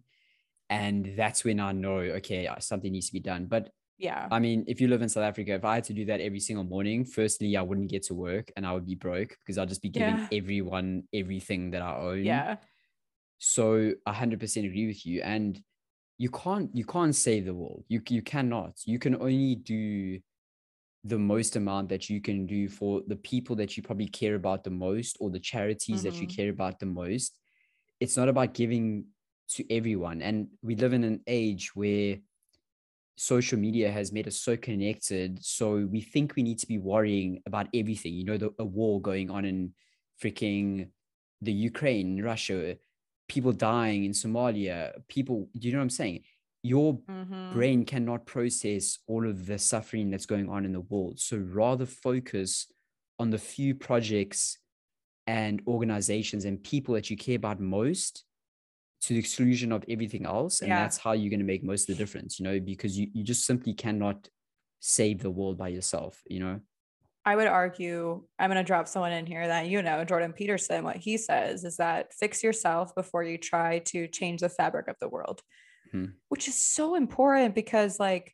[0.71, 3.45] and that's when I know okay something needs to be done.
[3.45, 3.69] But
[4.01, 6.21] yeah, I mean, if you live in South Africa, if I had to do that
[6.21, 9.59] every single morning, firstly, I wouldn't get to work and I would be broke because
[9.59, 10.27] I'd just be giving yeah.
[10.31, 12.25] everyone everything that I own.
[12.25, 12.55] Yeah.
[13.37, 15.61] So I hundred percent agree with you, and
[16.17, 17.83] you can't you can't save the world.
[17.89, 18.73] You you cannot.
[18.85, 20.19] You can only do
[21.03, 24.63] the most amount that you can do for the people that you probably care about
[24.63, 26.09] the most or the charities mm-hmm.
[26.09, 26.35] that you mm-hmm.
[26.35, 27.37] care about the most.
[27.99, 29.05] It's not about giving
[29.49, 30.23] to everyone.
[30.23, 32.17] And we live in an age where
[33.17, 35.43] social media has made us so connected.
[35.43, 38.13] So we think we need to be worrying about everything.
[38.13, 39.73] You know, the, a war going on in
[40.21, 40.89] freaking
[41.41, 42.77] the Ukraine, Russia,
[43.27, 46.23] people dying in Somalia, people, do you know what I'm saying?
[46.63, 47.53] Your mm-hmm.
[47.53, 51.19] brain cannot process all of the suffering that's going on in the world.
[51.19, 52.67] So rather focus
[53.17, 54.57] on the few projects
[55.27, 58.25] and organizations and people that you care about most
[59.01, 60.81] to the exclusion of everything else and yeah.
[60.81, 63.23] that's how you're going to make most of the difference you know because you, you
[63.23, 64.29] just simply cannot
[64.79, 66.59] save the world by yourself you know
[67.23, 70.83] I would argue, I'm going to drop someone in here that you know, Jordan Peterson,
[70.83, 74.95] what he says is that fix yourself before you try to change the fabric of
[74.99, 75.41] the world,
[75.91, 76.05] Hmm.
[76.29, 78.33] which is so important because, like,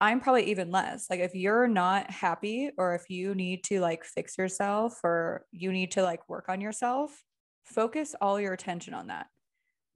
[0.00, 1.10] I'm probably even less.
[1.10, 5.72] Like, if you're not happy or if you need to like fix yourself or you
[5.72, 7.24] need to like work on yourself,
[7.64, 9.26] focus all your attention on that.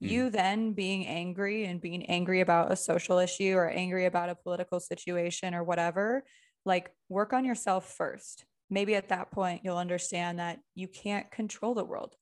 [0.02, 0.10] Mm.
[0.10, 4.34] You then being angry and being angry about a social issue or angry about a
[4.34, 6.24] political situation or whatever,
[6.64, 8.44] like work on yourself first.
[8.70, 12.16] Maybe at that point, you'll understand that you can't control the world.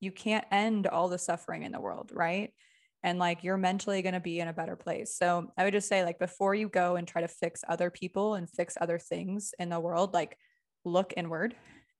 [0.00, 2.52] You can't end all the suffering in the world, right?
[3.02, 5.14] And like you're mentally going to be in a better place.
[5.14, 8.34] So I would just say, like, before you go and try to fix other people
[8.34, 10.36] and fix other things in the world, like
[10.84, 11.54] look inward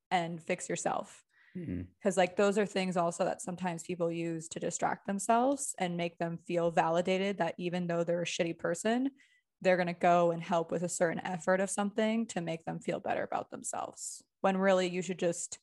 [0.09, 1.23] and fix yourself.
[1.99, 6.17] Because like those are things also that sometimes people use to distract themselves and make
[6.17, 9.11] them feel validated that even though they're a shitty person
[9.61, 12.79] they're going to go and help with a certain effort of something to make them
[12.79, 14.23] feel better about themselves.
[14.41, 15.59] When really you should just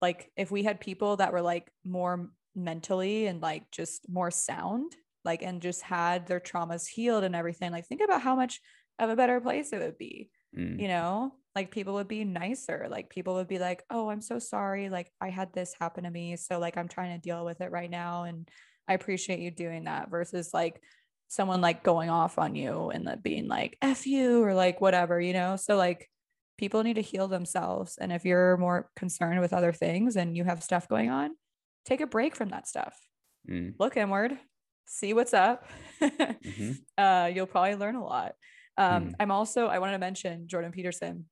[0.00, 4.96] like if we had people that were like more mentally and like just more sound
[5.24, 8.60] like and just had their traumas healed and everything like think about how much
[8.98, 10.80] of a better place it would be Mm.
[10.80, 14.38] you know like people would be nicer like people would be like oh i'm so
[14.38, 17.60] sorry like i had this happen to me so like i'm trying to deal with
[17.60, 18.48] it right now and
[18.88, 20.82] i appreciate you doing that versus like
[21.28, 25.20] someone like going off on you and then being like f you or like whatever
[25.20, 26.08] you know so like
[26.58, 30.44] people need to heal themselves and if you're more concerned with other things and you
[30.44, 31.30] have stuff going on
[31.84, 32.96] take a break from that stuff
[33.48, 33.74] Mm.
[33.78, 34.38] look inward
[34.84, 35.66] see what's up
[36.02, 36.76] Mhm.
[36.98, 38.34] uh, you'll probably learn a lot.
[38.76, 39.14] Um, Hmm.
[39.18, 41.28] I'm also, I wanted to mention Jordan Peterson.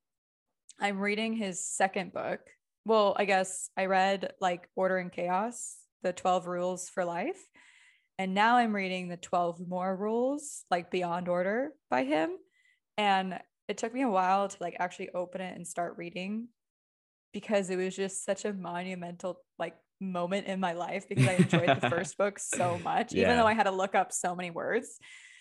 [0.81, 2.41] I'm reading his second book.
[2.85, 7.41] Well, I guess I read like Order and Chaos, the 12 Rules for Life.
[8.19, 12.31] And now I'm reading the 12 More Rules, like Beyond Order by him.
[12.97, 16.49] And it took me a while to like actually open it and start reading
[17.33, 21.81] because it was just such a monumental like moment in my life because I enjoyed
[21.81, 24.99] the first book so much, even though I had to look up so many words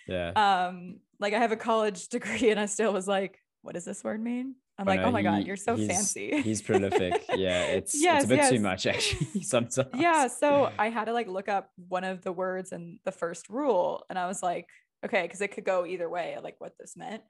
[0.08, 0.32] Yeah.
[0.36, 4.04] um like i have a college degree and i still was like what does this
[4.06, 7.24] word mean i'm Oh, like no, oh my god you're so he's- fancy He's prolific.
[7.36, 9.90] Yeah, it's Yes, it's a bit too much actually sometimes.
[9.96, 13.50] yeah so i had to like look up one of the words in the first
[13.50, 14.68] rule and i was like
[15.06, 17.22] okay because it could go either way like what this meant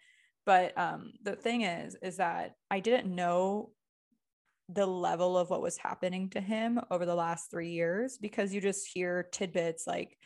[0.46, 3.72] but um the thing is is that i didn't know
[4.70, 8.60] the level of what was happening to him over the last three years because you
[8.60, 10.18] just hear tidbits like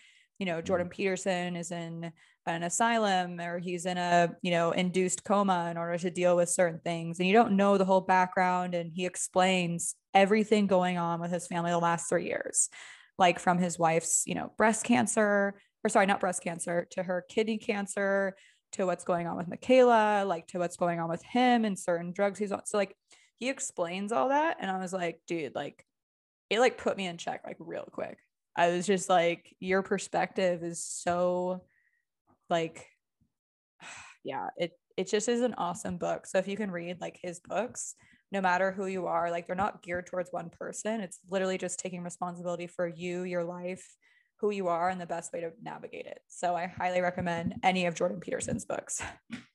[0.41, 0.95] you know jordan mm-hmm.
[0.95, 2.11] peterson is in
[2.45, 6.49] an asylum or he's in a you know induced coma in order to deal with
[6.49, 7.19] certain things.
[7.19, 11.47] And you don't know the whole background and he explains everything going on with his
[11.47, 12.69] family the last three years
[13.17, 17.23] like from his wife's you know breast cancer or sorry not breast cancer to her
[17.29, 18.35] kidney cancer
[18.71, 22.11] to what's going on with Mikhaila like to what's going on with him and certain
[22.11, 22.65] drugs he's on.
[22.65, 22.95] So like
[23.37, 24.57] he explains all that.
[24.59, 25.85] And i was like dude like
[26.49, 28.17] it like put me in check like real quick
[28.55, 31.61] i was just like your perspective is so
[32.49, 32.87] like
[34.23, 36.25] yeah it it just is an awesome book.
[36.25, 37.95] So if you can read like his books
[38.31, 41.01] no matter who you are like they're not geared towards one person.
[41.01, 43.95] It's literally just taking responsibility for you your life
[44.39, 46.19] who you are and the best way to navigate it.
[46.27, 49.01] So i highly recommend any of jordan peterson's books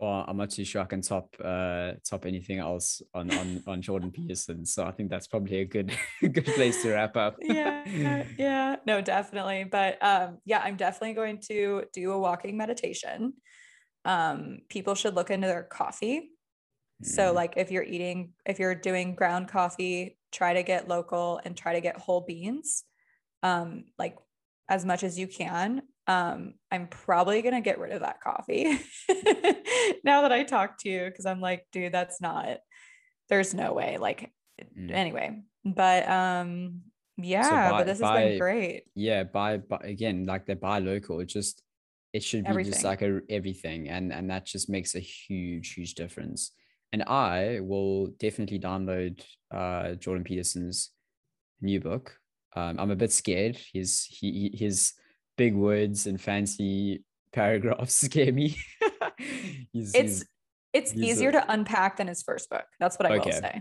[0.00, 3.82] Well, I'm not too sure I can top uh top anything else on on on
[3.82, 4.64] Jordan Peterson.
[4.64, 7.36] So I think that's probably a good good place to wrap up.
[7.42, 13.34] yeah yeah no definitely but um yeah i'm definitely going to do a walking meditation
[14.04, 16.30] um people should look into their coffee
[17.02, 17.34] so Mm.
[17.34, 21.72] like if you're eating if you're doing ground coffee try to get local and try
[21.74, 22.84] to get whole beans
[23.42, 24.16] um like
[24.68, 28.64] as much as you can um i'm probably going to get rid of that coffee
[30.04, 32.58] now that i talked to you because i'm like dude that's not
[33.28, 34.30] there's no way like
[34.78, 34.90] Mm.
[34.92, 36.82] anyway but um
[37.16, 38.82] yeah buy- but this has been great.
[38.94, 41.62] Yeah buy but again like they buy local it just
[42.12, 45.94] it should be just like a everything and and that just makes a huge huge
[45.94, 46.52] difference.
[46.92, 50.90] And i will definitely download uh jordan peterson's
[51.62, 52.18] new book.
[52.54, 53.56] Um i'm a bit scared.
[53.72, 54.92] His he he- his
[55.44, 57.02] big words and fancy
[57.32, 58.48] paragraphs scare me
[59.72, 60.24] He's- it's he's-
[60.78, 62.66] it's he's easier a- to unpack than his first book.
[62.80, 63.40] That's what i will Okay.
[63.44, 63.54] say.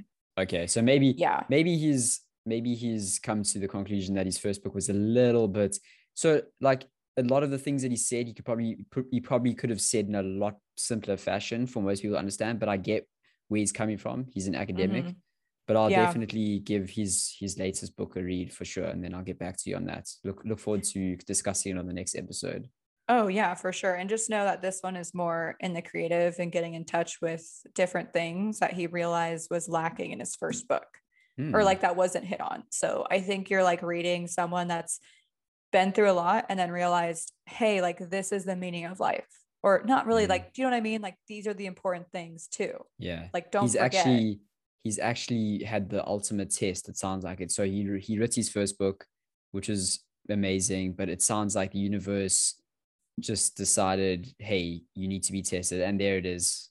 [0.43, 1.39] Okay so maybe yeah.
[1.55, 2.05] maybe he's
[2.53, 5.73] maybe he's come to the conclusion that his first book was a little bit
[6.21, 6.27] so
[6.69, 6.81] like
[7.17, 8.71] a lot of the things that he said he could probably
[9.15, 10.55] he probably could have said in a lot
[10.89, 13.01] simpler fashion for most people to understand but i get
[13.49, 14.17] where he's coming from.
[14.35, 15.05] He's an academic.
[15.05, 15.15] Mhm.
[15.69, 16.05] But i'll Yeah.
[16.05, 19.55] definitely give his his latest book a read for sure and then i'll get back
[19.59, 22.67] to you on that look look forward to discussing it on the next episode
[23.11, 23.95] Oh, yeah, for sure.
[23.95, 27.11] And just know that this one is more in the creative and getting in touch
[27.23, 27.43] with
[27.73, 30.85] different things that he realized was lacking in his first book
[31.39, 31.65] or Hmm.
[31.71, 32.65] like that wasn't hit on.
[32.69, 34.99] So I think you're like reading someone that's
[35.71, 39.25] been through a lot and then realized, hey, like this is the meaning of life.
[39.63, 40.29] Or not really Mhm.
[40.35, 41.01] like, do you know what I mean?
[41.01, 42.73] Like these are the important things too.
[42.99, 43.29] yeah.
[43.33, 43.95] Like don't he's forget.
[44.05, 44.41] actually
[44.83, 46.89] he's actually had the ultimate test.
[46.89, 47.51] It sounds like it.
[47.51, 49.05] So he he wrote his first book,
[49.51, 52.55] which is amazing, but it sounds like the universe
[53.19, 56.69] just decided, hey, you need to be tested, and there it is.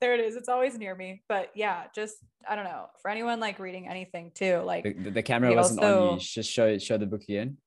[0.00, 0.36] there it is.
[0.36, 1.22] It's always near me.
[1.28, 2.16] But yeah, just
[2.48, 2.86] I don't know.
[3.02, 6.18] For anyone like reading anything too, like The, the, camera wasn't on you.
[6.18, 7.58] Just show show the book again.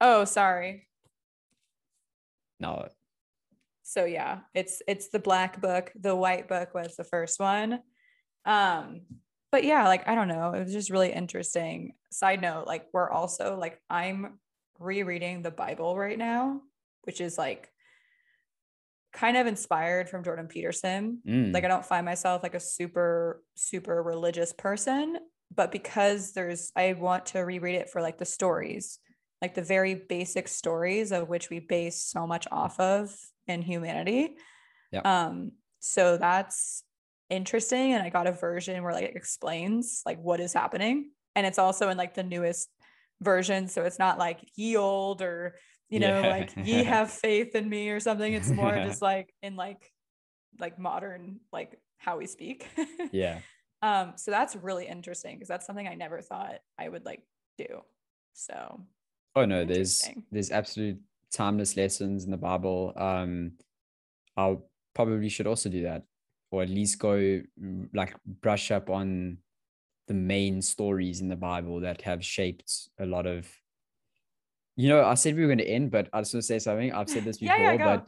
[0.00, 0.88] oh sorry.
[2.60, 2.88] No,
[3.84, 7.80] so yeah it's it's the black book the white book was the first one
[8.44, 9.02] um
[9.52, 10.52] but yeah like i don't know.
[10.52, 11.94] It was just really interesting.
[12.10, 14.38] Side note like we're also like i'm
[14.78, 16.60] rereading the bible right now
[17.02, 17.70] which is like
[19.12, 21.20] kind of inspired from jordan peterson.
[21.26, 25.18] Mm, like i don't find myself like a super super religious person
[25.54, 28.98] but because there's i want to reread it for like the stories
[29.44, 33.14] like the very basic stories of which we base so much off of
[33.46, 34.36] in humanity.
[34.90, 35.04] Yep.
[35.04, 36.82] um so that's
[37.30, 41.46] interesting and i got a version where like it explains like what is happening and
[41.46, 42.68] it's also in like the newest
[43.20, 45.56] version so it's not like ye old or
[45.88, 46.28] you know Yeah.
[46.28, 49.90] like ye have faith in me or something it's more just like in like
[50.60, 52.68] like modern like how we speak
[53.12, 53.38] yeah.
[53.82, 57.22] um so that's really interesting because that's something i never thought i would like
[57.58, 57.80] do
[58.32, 58.80] so
[59.36, 61.00] Oh no, there's there's absolute
[61.32, 62.92] timeless lessons in the Bible.
[62.94, 63.54] Um,
[64.36, 64.56] I
[64.94, 66.04] probably should also do that,
[66.54, 67.42] or at least go
[67.92, 69.38] like brush up on
[70.06, 72.70] the main stories in the Bible that have shaped
[73.00, 73.48] a lot of.
[74.76, 76.58] You know, I said we were going to end, but I just want to say
[76.58, 76.92] something.
[76.92, 77.84] I've said this before, yeah, go.
[77.84, 78.06] but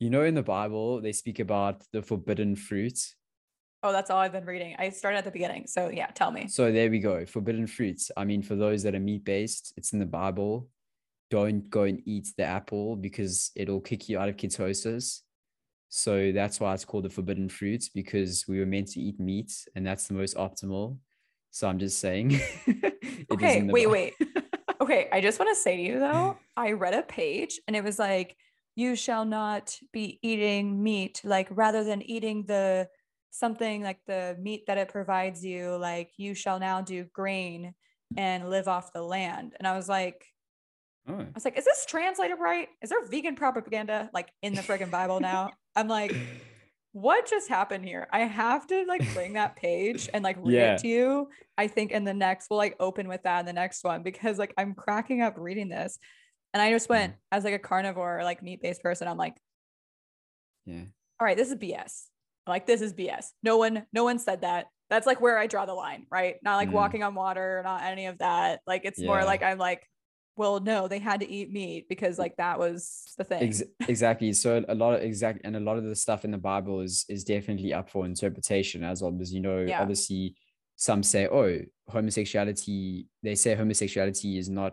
[0.00, 2.98] you know, in the Bible they speak about the forbidden fruit.
[3.82, 6.42] oh that's all i've been reading i started at the beginning so yeah tell me
[6.48, 7.14] So there we go.
[7.24, 8.04] Forbidden fruits.
[8.20, 10.52] I mean, for those that are meat based, it's in the Bible.
[11.36, 15.22] Don't go and eat the apple because it'll kick you out of ketosis.
[15.90, 19.52] So that's why it's called the forbidden fruits because we were meant to eat meat
[19.74, 20.96] and that's the most optimal.
[21.50, 22.40] So I'm just saying.
[23.32, 24.14] okay wait Bi- wait
[24.80, 27.84] okay i just want to say to you though i read a page and it
[27.84, 28.36] was like
[28.76, 32.88] you shall not be eating meat like rather than eating the
[33.30, 37.74] something like the meat that it provides you like you shall now do grain
[38.16, 40.26] and live off the land and i was like
[41.10, 42.68] Oh, I was like, is this translated right?
[42.82, 45.50] Is there vegan propaganda like in the friggin' Bible now?
[45.76, 46.14] I'm like,
[46.92, 48.08] what just happened here?
[48.12, 50.74] I have to like bring that page and like read Yeah.
[50.74, 51.28] it to you.
[51.56, 54.38] I think in the next, we'll like open with that in the next one because
[54.38, 55.98] like I'm cracking up reading this.
[56.52, 59.06] And I just went as like a carnivore, like meat based person.
[59.06, 59.36] I'm like,
[60.66, 60.82] yeah.
[61.20, 62.06] all right, this is BS.
[62.46, 63.26] I'm like, this is BS.
[63.42, 64.66] No one, no one said that.
[64.88, 66.36] That's like where I draw the line, right?
[66.42, 66.72] Not like Mm.
[66.72, 68.60] walking on water, not any of that.
[68.66, 69.86] Like it's more like I'm like,
[70.40, 73.42] well, no, they had to eat meat because like that was the thing.
[73.42, 74.32] Ex- exactly.
[74.32, 77.04] So a lot of exact and a lot of the stuff in the Bible is
[77.10, 79.82] is definitely up for interpretation as well because you know Yeah.
[79.82, 80.34] obviously
[80.76, 81.58] some say oh
[81.88, 84.72] homosexuality they say homosexuality is not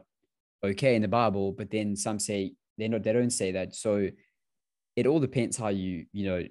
[0.64, 4.07] okay in the Bible but then some say they're not they don't say that so
[4.95, 6.44] it all depends how you you know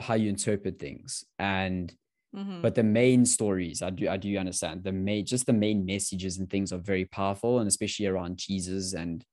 [0.00, 1.94] how you interpret things and
[2.34, 2.62] Mhm.
[2.62, 6.38] but the main stories i do i do understand the main just the main messages
[6.38, 9.24] and things are very powerful and especially around jesus and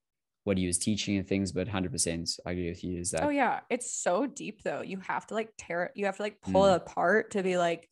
[0.45, 3.29] what he was teaching and things but 100% i agree with you is that Oh
[3.29, 4.81] yeah, it's so deep though.
[4.81, 5.91] You have to like tear it.
[5.95, 6.73] You have to like pull Mm.
[6.75, 7.89] it apart to be like,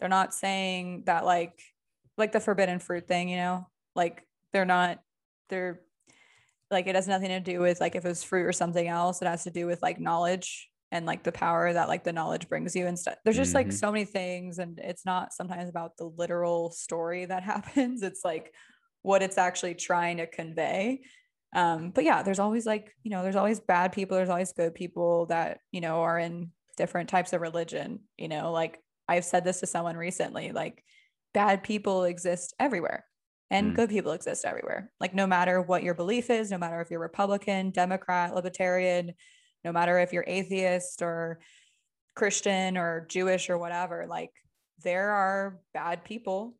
[0.00, 1.60] they're not saying that like,
[2.16, 3.28] like the forbidden fruit thing.
[3.28, 5.00] You know, like they're not.
[5.50, 5.82] They're
[6.70, 9.20] like it has nothing to do with like if it was fruit or something else.
[9.20, 12.48] It has to do with like knowledge and like the power that like the knowledge
[12.48, 13.16] brings you and stuff.
[13.24, 13.72] There's just like Mhm.
[13.74, 18.02] so many things, and it's not sometimes about the literal story that happens.
[18.02, 18.54] It's like
[19.02, 21.02] what it's actually trying to convey
[21.54, 24.74] um but yeah there's always like you know there's always bad people there's always good
[24.74, 29.44] people that you know are in different types of religion you know like i've said
[29.44, 30.82] this to someone recently like
[31.32, 33.04] bad people exist everywhere
[33.50, 33.76] and Mm.
[33.76, 36.98] good people exist everywhere like no matter what your belief is no matter if you're
[36.98, 39.12] republican democrat libertarian
[39.64, 41.40] no matter if you're atheist or
[42.14, 44.30] christian or jewish or whatever like
[44.82, 46.54] there are bad people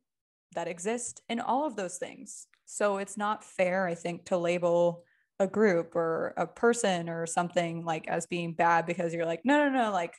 [0.55, 2.47] that exist in all of those things.
[2.65, 5.03] So it's not fair, I think, to label
[5.39, 9.69] a group or a person or something like as being bad because you're like, no,
[9.69, 10.15] no, no, like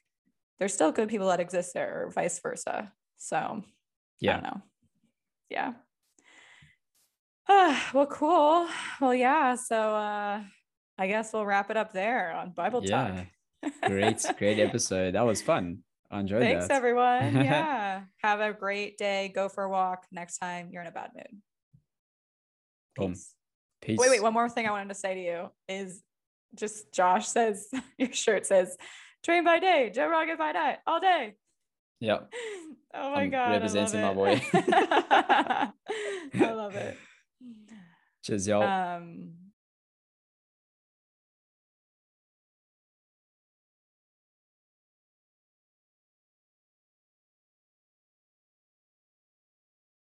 [0.58, 2.92] there's still good people that exist there, or vice versa.
[3.16, 3.62] So I
[4.20, 4.62] yeah don't know.
[5.50, 5.72] Yeah.
[7.48, 8.68] Ah, well, cool.
[9.00, 9.56] Well, yeah.
[9.56, 10.42] So uh
[10.98, 13.24] I guess we'll wrap it up there on Bible Yeah.
[13.62, 13.72] Talk.
[13.86, 15.14] Great, great episode.
[15.14, 15.78] That was fun.
[16.10, 16.74] I enjoyed Thanks, that.
[16.74, 17.34] everyone.
[17.44, 18.02] Yeah.
[18.22, 19.30] Have a great day.
[19.34, 21.40] Go for a walk next time you're in a bad mood.
[22.94, 23.12] Boom.
[23.12, 23.34] Peace.
[23.82, 23.98] Peace.
[23.98, 24.22] Wait, wait.
[24.22, 26.02] One more thing I wanted to say to you is
[26.54, 27.68] just Josh says,
[27.98, 28.76] your shirt says,
[29.24, 31.34] train by day, Joe Rogan by night, all day.
[32.00, 32.32] Yep.
[32.94, 33.50] Oh my I'm God.
[33.52, 34.40] representing my boy.
[34.54, 35.72] I
[36.34, 36.96] love it.
[38.22, 38.62] Cheers, y'all.
[38.62, 39.30] Um,